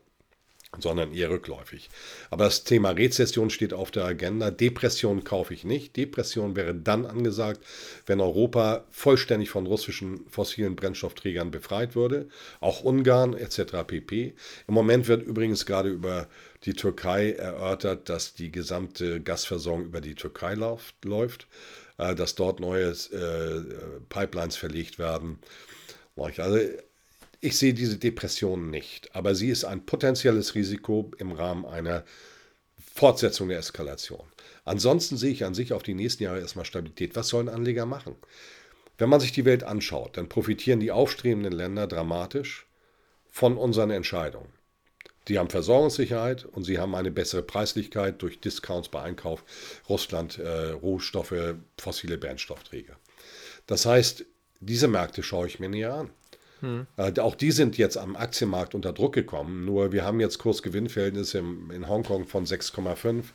[0.79, 1.89] Sondern eher rückläufig.
[2.29, 4.51] Aber das Thema Rezession steht auf der Agenda.
[4.51, 5.95] Depression kaufe ich nicht.
[5.97, 7.61] Depression wäre dann angesagt,
[8.05, 12.27] wenn Europa vollständig von russischen fossilen Brennstoffträgern befreit würde,
[12.59, 13.83] auch Ungarn etc.
[13.85, 14.33] pp.
[14.67, 16.27] Im Moment wird übrigens gerade über
[16.63, 20.55] die Türkei erörtert, dass die gesamte Gasversorgung über die Türkei
[21.03, 21.47] läuft,
[21.97, 23.61] äh, dass dort neue äh,
[24.09, 25.39] Pipelines verlegt werden.
[26.15, 26.59] Also
[27.43, 32.05] ich sehe diese Depression nicht, aber sie ist ein potenzielles Risiko im Rahmen einer
[32.95, 34.23] Fortsetzung der Eskalation.
[34.63, 37.17] Ansonsten sehe ich an sich auf die nächsten Jahre erstmal Stabilität.
[37.17, 38.15] Was sollen Anleger machen?
[38.97, 42.65] Wenn man sich die Welt anschaut, dann profitieren die aufstrebenden Länder dramatisch
[43.29, 44.47] von unseren Entscheidungen.
[45.27, 49.43] Sie haben Versorgungssicherheit und sie haben eine bessere Preislichkeit durch Discounts bei Einkauf
[49.89, 52.95] Russland, äh, Rohstoffe, fossile Brennstoffträger.
[53.67, 54.23] Das heißt,
[54.61, 56.09] diese Märkte schaue ich mir näher an.
[56.63, 56.87] Hm.
[56.95, 59.65] Äh, auch die sind jetzt am Aktienmarkt unter Druck gekommen.
[59.65, 63.25] Nur wir haben jetzt Kurs-Gewinn-Verhältnisse in Hongkong von 6,5.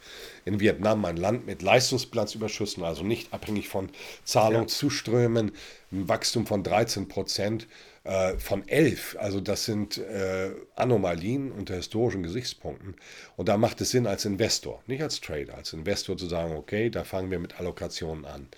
[0.47, 3.91] In Vietnam ein Land mit Leistungsbilanzüberschüssen, also nicht abhängig von
[4.25, 5.53] Zahlungszuströmen,
[5.93, 7.67] ein Wachstum von 13 Prozent
[8.05, 9.19] äh, von 11.
[9.21, 12.97] Also das sind äh, Anomalien unter historischen Gesichtspunkten.
[13.37, 16.89] Und da macht es Sinn als Investor, nicht als Trader, als Investor zu sagen, okay,
[16.89, 18.49] da fangen wir mit Allokationen an.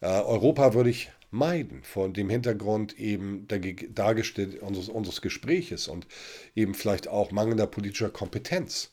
[0.00, 3.46] Äh, Europa würde ich meiden, vor dem Hintergrund eben
[3.94, 6.06] dargestellt unseres, unseres Gespräches und
[6.54, 8.92] eben vielleicht auch mangelnder politischer Kompetenz.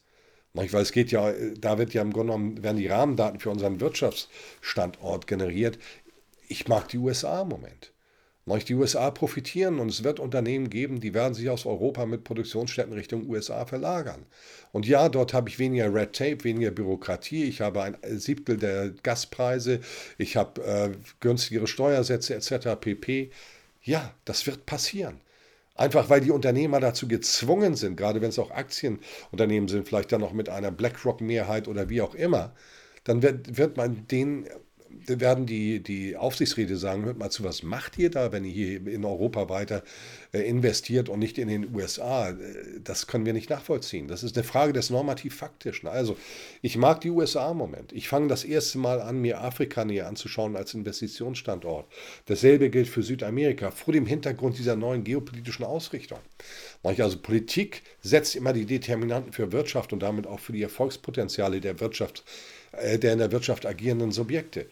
[0.53, 3.79] Weil es geht ja, da wird ja im Grunde genommen, werden die Rahmendaten für unseren
[3.79, 5.79] Wirtschaftsstandort generiert.
[6.47, 7.92] Ich mag die USA im Moment.
[8.45, 12.93] Die USA profitieren und es wird Unternehmen geben, die werden sich aus Europa mit Produktionsstätten
[12.93, 14.25] Richtung USA verlagern.
[14.73, 18.91] Und ja, dort habe ich weniger Red Tape, weniger Bürokratie, ich habe ein Siebtel der
[19.01, 19.79] Gaspreise,
[20.17, 20.91] ich habe äh,
[21.21, 22.75] günstigere Steuersätze etc.
[22.79, 23.31] pp.
[23.81, 25.21] Ja, das wird passieren.
[25.75, 30.21] Einfach weil die Unternehmer dazu gezwungen sind, gerade wenn es auch Aktienunternehmen sind, vielleicht dann
[30.21, 32.53] noch mit einer BlackRock-Mehrheit oder wie auch immer,
[33.05, 34.47] dann wird, wird man denen
[35.07, 38.87] werden die, die Aufsichtsräte sagen, hört mal zu, was macht ihr da, wenn ihr hier
[38.87, 39.83] in Europa weiter
[40.33, 42.29] äh, investiert und nicht in den USA?
[42.29, 42.35] Äh,
[42.83, 44.07] das können wir nicht nachvollziehen.
[44.07, 45.89] Das ist eine Frage des normativ-faktischen.
[45.89, 46.17] Also,
[46.61, 47.91] ich mag die USA im Moment.
[47.93, 51.91] Ich fange das erste Mal an, mir Afrika näher anzuschauen als Investitionsstandort.
[52.25, 56.19] Dasselbe gilt für Südamerika, vor dem Hintergrund dieser neuen geopolitischen Ausrichtung.
[56.83, 61.79] Also Politik setzt immer die Determinanten für Wirtschaft und damit auch für die Erfolgspotenziale der
[61.79, 62.23] Wirtschaft
[62.73, 64.67] der in der Wirtschaft agierenden Subjekte.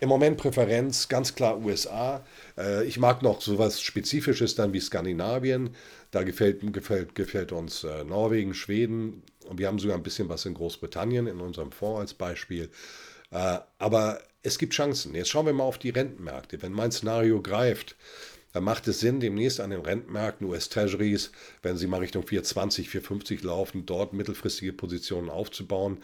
[0.00, 2.24] Im Moment Präferenz ganz klar USA.
[2.56, 5.76] Äh, ich mag noch so etwas Spezifisches dann wie Skandinavien.
[6.10, 10.46] Da gefällt, gefällt, gefällt uns äh, Norwegen, Schweden und wir haben sogar ein bisschen was
[10.46, 12.70] in Großbritannien in unserem Fonds als Beispiel.
[13.78, 15.14] Aber es gibt Chancen.
[15.14, 16.60] Jetzt schauen wir mal auf die Rentenmärkte.
[16.62, 17.94] Wenn mein Szenario greift,
[18.52, 21.30] dann macht es Sinn, demnächst an den Rentenmärkten, US-Treasuries,
[21.62, 25.98] wenn sie mal Richtung 420, 450 laufen, dort mittelfristige Positionen aufzubauen.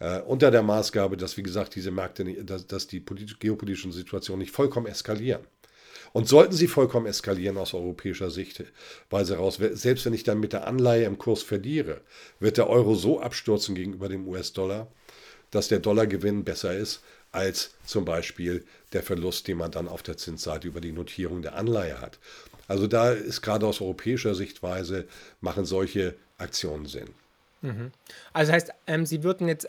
[0.00, 3.04] Äh, unter der Maßgabe, dass, wie gesagt, diese Märkte, dass, dass die
[3.38, 5.42] geopolitischen Situationen nicht vollkommen eskalieren.
[6.12, 10.66] Und sollten sie vollkommen eskalieren aus europäischer Sichtweise heraus, selbst wenn ich dann mit der
[10.66, 12.02] Anleihe im Kurs verliere,
[12.38, 14.88] wird der Euro so abstürzen gegenüber dem US-Dollar,
[15.50, 20.16] dass der Dollargewinn besser ist als zum Beispiel der Verlust, den man dann auf der
[20.16, 22.18] Zinsseite über die Notierung der Anleihe hat.
[22.68, 25.06] Also da ist gerade aus europäischer Sichtweise
[25.40, 27.08] machen solche Aktionen Sinn.
[27.62, 27.90] Mhm.
[28.32, 29.66] Also heißt, ähm, Sie würden jetzt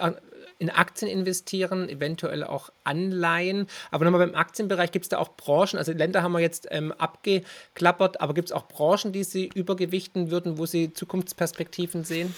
[0.60, 3.68] in Aktien investieren, eventuell auch Anleihen.
[3.92, 6.92] Aber nochmal beim Aktienbereich gibt es da auch Branchen, also Länder haben wir jetzt ähm,
[6.92, 12.34] abgeklappert, aber gibt es auch Branchen, die Sie übergewichten würden, wo Sie Zukunftsperspektiven sehen?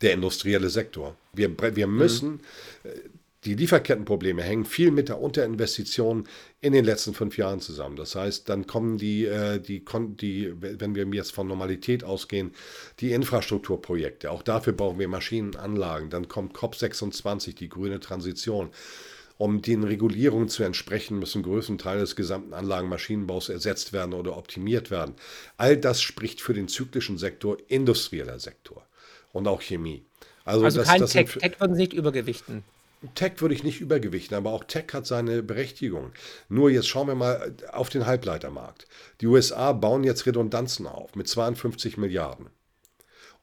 [0.00, 1.16] Der industrielle Sektor.
[1.32, 2.40] Wir, wir müssen
[2.84, 3.13] mhm
[3.44, 6.26] die Lieferkettenprobleme hängen viel mit der Unterinvestition
[6.60, 7.96] in den letzten fünf Jahren zusammen.
[7.96, 9.84] Das heißt, dann kommen die, äh, die,
[10.20, 12.52] die, wenn wir jetzt von Normalität ausgehen,
[13.00, 14.30] die Infrastrukturprojekte.
[14.30, 16.10] Auch dafür brauchen wir Maschinenanlagen.
[16.10, 18.70] Dann kommt COP26, die grüne Transition.
[19.36, 24.92] Um den Regulierungen zu entsprechen, müssen größten Teil des gesamten Anlagenmaschinenbaus ersetzt werden oder optimiert
[24.92, 25.16] werden.
[25.56, 28.86] All das spricht für den zyklischen Sektor, industrieller Sektor
[29.32, 30.04] und auch Chemie.
[30.44, 32.62] Also, also das, kein das Tech, Tech würden Sie nicht übergewichten.
[33.14, 36.12] Tech würde ich nicht übergewichten, aber auch Tech hat seine Berechtigung.
[36.48, 38.86] Nur jetzt schauen wir mal auf den Halbleitermarkt.
[39.20, 42.50] Die USA bauen jetzt Redundanzen auf mit 52 Milliarden.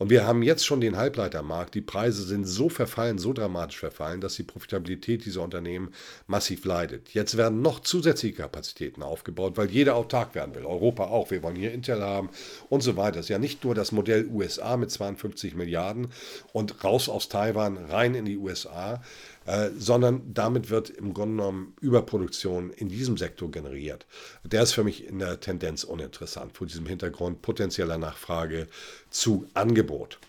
[0.02, 1.76] Und wir haben jetzt schon den Halbleitermarkt.
[1.76, 5.94] Die Preise sind so verfallen, so dramatisch verfallen, dass die Profitabilität dieser Unternehmen
[6.26, 7.14] massiv leidet.
[7.14, 10.66] Jetzt werden noch zusätzliche Kapazitäten aufgebaut, weil jeder autark werden will.
[10.66, 11.30] Europa auch.
[11.30, 12.32] Wir wollen hier Intel haben
[12.68, 13.20] und so weiter.
[13.20, 16.08] Es ist ja nicht nur das Modell USA mit 52 Milliarden
[16.52, 19.04] und raus aus Taiwan, rein in die USA,
[19.46, 24.06] äh, sondern damit wird im Grunde genommen Überproduktion in diesem Sektor generiert.
[24.44, 28.68] Der ist für mich in der Tendenz uninteressant vor diesem Hintergrund potenzieller Nachfrage
[29.10, 30.20] zu Angebot.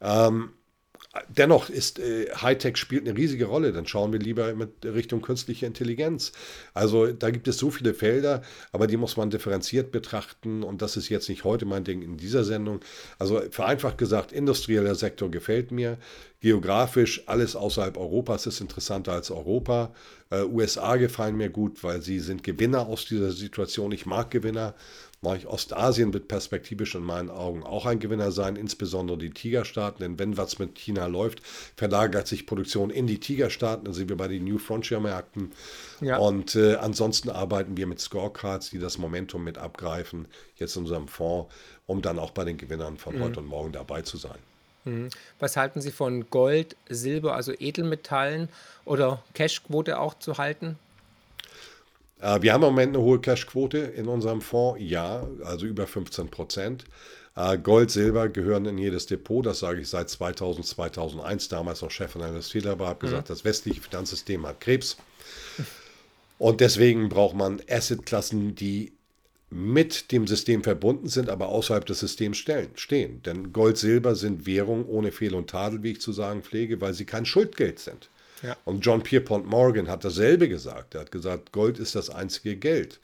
[0.00, 0.50] Ähm,
[1.28, 3.72] Dennoch ist äh, Hightech spielt eine riesige Rolle.
[3.72, 6.30] Dann schauen wir lieber mit Richtung künstliche Intelligenz.
[6.72, 10.62] Also da gibt es so viele Felder, aber die muss man differenziert betrachten.
[10.62, 12.80] Und das ist jetzt nicht heute mein Ding in dieser Sendung.
[13.18, 15.98] Also vereinfacht gesagt, industrieller Sektor gefällt mir.
[16.38, 19.92] Geografisch alles außerhalb Europas ist interessanter als Europa.
[20.30, 23.90] Äh, USA gefallen mir gut, weil sie sind Gewinner aus dieser Situation.
[23.90, 24.76] Ich mag Gewinner
[25.22, 30.00] Ostasien wird perspektivisch in meinen Augen auch ein Gewinner sein, insbesondere die Tigerstaaten.
[30.00, 31.42] Denn wenn was mit China läuft,
[31.76, 33.84] verlagert sich Produktion in die Tigerstaaten.
[33.84, 35.52] Dann sind wir bei den New Frontier-Märkten.
[36.00, 36.16] Ja.
[36.16, 40.26] Und äh, ansonsten arbeiten wir mit Scorecards, die das Momentum mit abgreifen,
[40.56, 41.52] jetzt in unserem Fonds,
[41.84, 43.24] um dann auch bei den Gewinnern von mhm.
[43.24, 44.38] heute und morgen dabei zu sein.
[44.86, 45.10] Mhm.
[45.38, 48.48] Was halten Sie von Gold, Silber, also Edelmetallen
[48.86, 50.78] oder Cashquote auch zu halten?
[52.20, 56.28] Äh, wir haben im Moment eine hohe Cashquote in unserem Fonds, ja, also über 15
[56.28, 56.84] Prozent.
[57.36, 61.90] Äh, Gold, Silber gehören in jedes Depot, das sage ich seit 2000, 2001, damals noch
[61.90, 63.32] Chefanalyst Fehler war, habe gesagt, mhm.
[63.32, 64.96] das westliche Finanzsystem hat Krebs.
[66.38, 68.92] Und deswegen braucht man Assetklassen, die
[69.50, 73.22] mit dem System verbunden sind, aber außerhalb des Systems stehen.
[73.22, 76.94] Denn Gold, Silber sind Währungen ohne Fehl und Tadel, wie ich zu sagen pflege, weil
[76.94, 78.08] sie kein Schuldgeld sind.
[78.42, 78.56] Ja.
[78.64, 80.94] Und John Pierpont Morgan hat dasselbe gesagt.
[80.94, 83.00] Er hat gesagt, Gold ist das einzige Geld.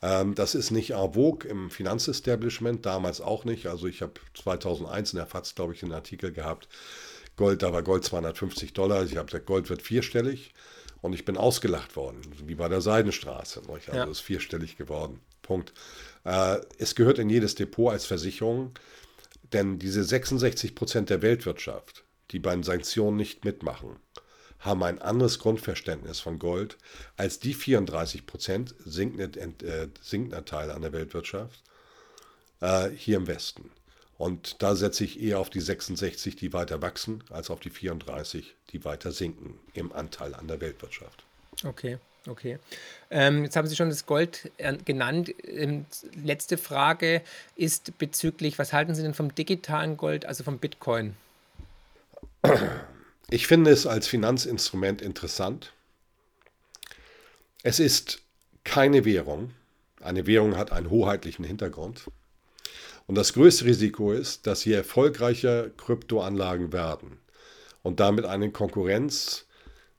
[0.00, 3.66] Ähm, das ist nicht en vogue im Finanzestablishment, damals auch nicht.
[3.66, 6.68] Also ich habe 2001 in der FAZ, glaube ich, einen Artikel gehabt.
[7.36, 9.04] Gold, da war Gold 250 Dollar.
[9.04, 10.54] Ich habe gesagt, Gold wird vierstellig.
[11.00, 13.62] Und ich bin ausgelacht worden, wie bei der Seidenstraße.
[13.68, 14.04] Also ja.
[14.04, 15.20] ist vierstellig geworden.
[15.42, 15.72] Punkt.
[16.24, 18.72] Äh, es gehört in jedes Depot als Versicherung,
[19.52, 23.96] denn diese 66 Prozent der Weltwirtschaft, die bei den Sanktionen nicht mitmachen,
[24.60, 26.76] haben ein anderes Grundverständnis von Gold
[27.16, 31.62] als die 34 Prozent sinkender, äh, sinkender Teile an der Weltwirtschaft
[32.60, 33.70] äh, hier im Westen.
[34.16, 38.54] Und da setze ich eher auf die 66, die weiter wachsen, als auf die 34,
[38.72, 41.22] die weiter sinken im Anteil an der Weltwirtschaft.
[41.64, 42.58] Okay, okay.
[43.10, 45.32] Ähm, jetzt haben Sie schon das Gold äh, genannt.
[45.44, 45.86] Ähm,
[46.24, 47.22] letzte Frage
[47.54, 51.14] ist bezüglich, was halten Sie denn vom digitalen Gold, also vom Bitcoin?
[53.30, 55.74] Ich finde es als Finanzinstrument interessant.
[57.62, 58.22] Es ist
[58.64, 59.50] keine Währung.
[60.00, 62.04] Eine Währung hat einen hoheitlichen Hintergrund.
[63.06, 67.18] Und das größte Risiko ist, dass je erfolgreicher Kryptoanlagen werden
[67.82, 69.46] und damit eine Konkurrenz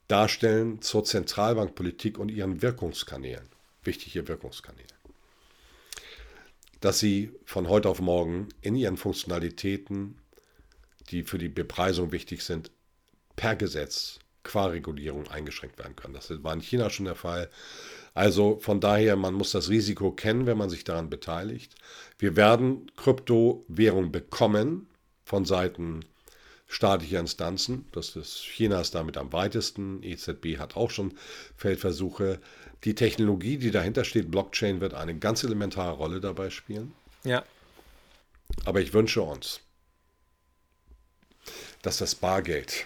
[0.07, 3.47] darstellen zur Zentralbankpolitik und ihren Wirkungskanälen,
[3.83, 4.87] wichtige Wirkungskanäle,
[6.81, 10.17] dass sie von heute auf morgen in ihren Funktionalitäten,
[11.11, 12.71] die für die Bepreisung wichtig sind,
[13.39, 16.13] per Gesetz qua Regulierung eingeschränkt werden können.
[16.13, 17.49] Das war in China schon der Fall.
[18.13, 21.75] Also von daher, man muss das Risiko kennen, wenn man sich daran beteiligt.
[22.17, 24.89] Wir werden Kryptowährung bekommen
[25.23, 26.03] von Seiten
[26.67, 27.85] staatlicher Instanzen.
[27.93, 30.03] Das ist China ist damit am weitesten.
[30.03, 31.13] EZB hat auch schon
[31.55, 32.41] Feldversuche.
[32.83, 36.93] Die Technologie, die dahinter steht, Blockchain, wird eine ganz elementare Rolle dabei spielen.
[37.23, 37.45] Ja.
[38.65, 39.61] Aber ich wünsche uns,
[41.81, 42.85] dass das Bargeld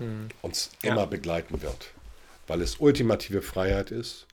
[0.00, 0.28] hm.
[0.42, 0.92] uns ja.
[0.92, 1.92] immer begleiten wird,
[2.46, 4.26] weil es ultimative Freiheit ist,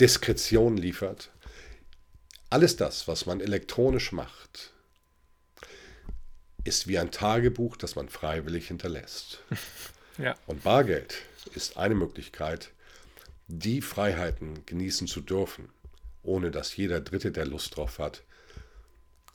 [0.00, 1.30] Diskretion liefert.
[2.50, 4.72] Alles das, was man elektronisch macht,
[6.64, 9.42] ist wie ein Tagebuch, das man freiwillig hinterlässt.
[10.20, 10.34] Ja.
[10.48, 11.14] Und Bargeld
[11.54, 12.72] ist eine Möglichkeit,
[13.46, 15.68] die Freiheiten genießen zu dürfen,
[16.24, 18.24] ohne dass jeder Dritte, der Lust drauf hat,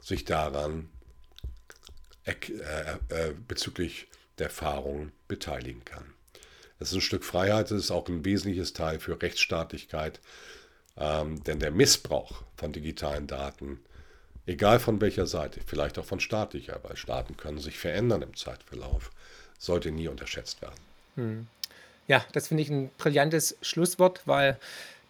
[0.02, 0.90] sich daran
[2.26, 2.34] äh,
[3.08, 4.08] äh, bezüglich
[4.40, 6.14] der Erfahrung beteiligen kann.
[6.80, 10.20] Das ist ein Stück Freiheit, das ist auch ein wesentliches Teil für Rechtsstaatlichkeit,
[10.98, 13.80] ähm, denn der Missbrauch von digitalen Daten,
[14.46, 19.12] egal von welcher Seite, vielleicht auch von staatlicher, weil Staaten können sich verändern im Zeitverlauf,
[19.58, 20.82] sollte nie unterschätzt werden.
[21.16, 21.48] Hm.
[22.08, 24.60] Ja, das finde ich ein brillantes Schlusswort, weil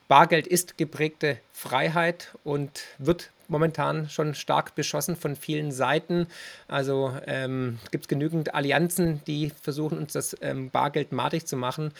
[0.08, 6.28] Bargeld ist geprägte Freiheit und wird momentan schon stark beschossen von vielen Seiten.
[6.68, 11.94] Also ähm, gibt es genügend Allianzen, die versuchen, uns das ähm, Bargeld madig zu machen.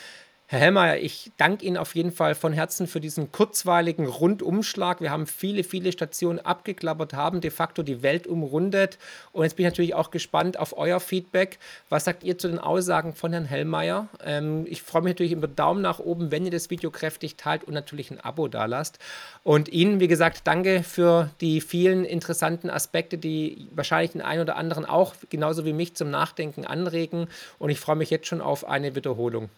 [0.54, 5.02] Herr Hellmeier, ich danke Ihnen auf jeden Fall von Herzen für diesen kurzweiligen Rundumschlag.
[5.02, 9.00] Wir haben viele, viele Stationen abgeklappert, haben de facto die Welt umrundet.
[9.32, 11.58] Und jetzt bin ich natürlich auch gespannt auf euer Feedback.
[11.90, 14.10] Was sagt ihr zu den Aussagen von Herrn Hellmeier?
[14.24, 17.64] Ähm, ich freue mich natürlich über Daumen nach oben, wenn ihr das Video kräftig teilt
[17.64, 19.00] und natürlich ein Abo da lasst.
[19.44, 24.58] Und Ihnen, wie gesagt, danke für die vielen interessanten Aspekte, die wahrscheinlich den einen oder
[24.58, 27.26] anderen auch genauso wie mich zum Nachdenken anregen.
[27.58, 29.50] Und ich freue mich jetzt schon auf eine Wiederholung.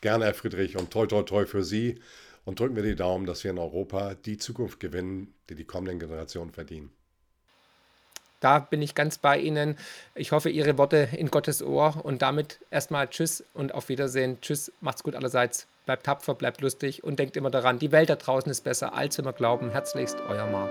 [0.00, 2.00] Gerne, Herr Friedrich, und toi, toi, toi für Sie.
[2.44, 5.98] Und drücken wir die Daumen, dass wir in Europa die Zukunft gewinnen, die die kommenden
[5.98, 6.90] Generationen verdienen.
[8.40, 9.76] Da bin ich ganz bei Ihnen.
[10.14, 12.04] Ich hoffe, Ihre Worte in Gottes Ohr.
[12.04, 14.40] Und damit erstmal Tschüss und auf Wiedersehen.
[14.40, 15.66] Tschüss, macht's gut allerseits.
[15.86, 19.18] Bleibt tapfer, bleibt lustig und denkt immer daran, die Welt da draußen ist besser, als
[19.18, 19.70] wir glauben.
[19.70, 20.70] Herzlichst, euer Marc.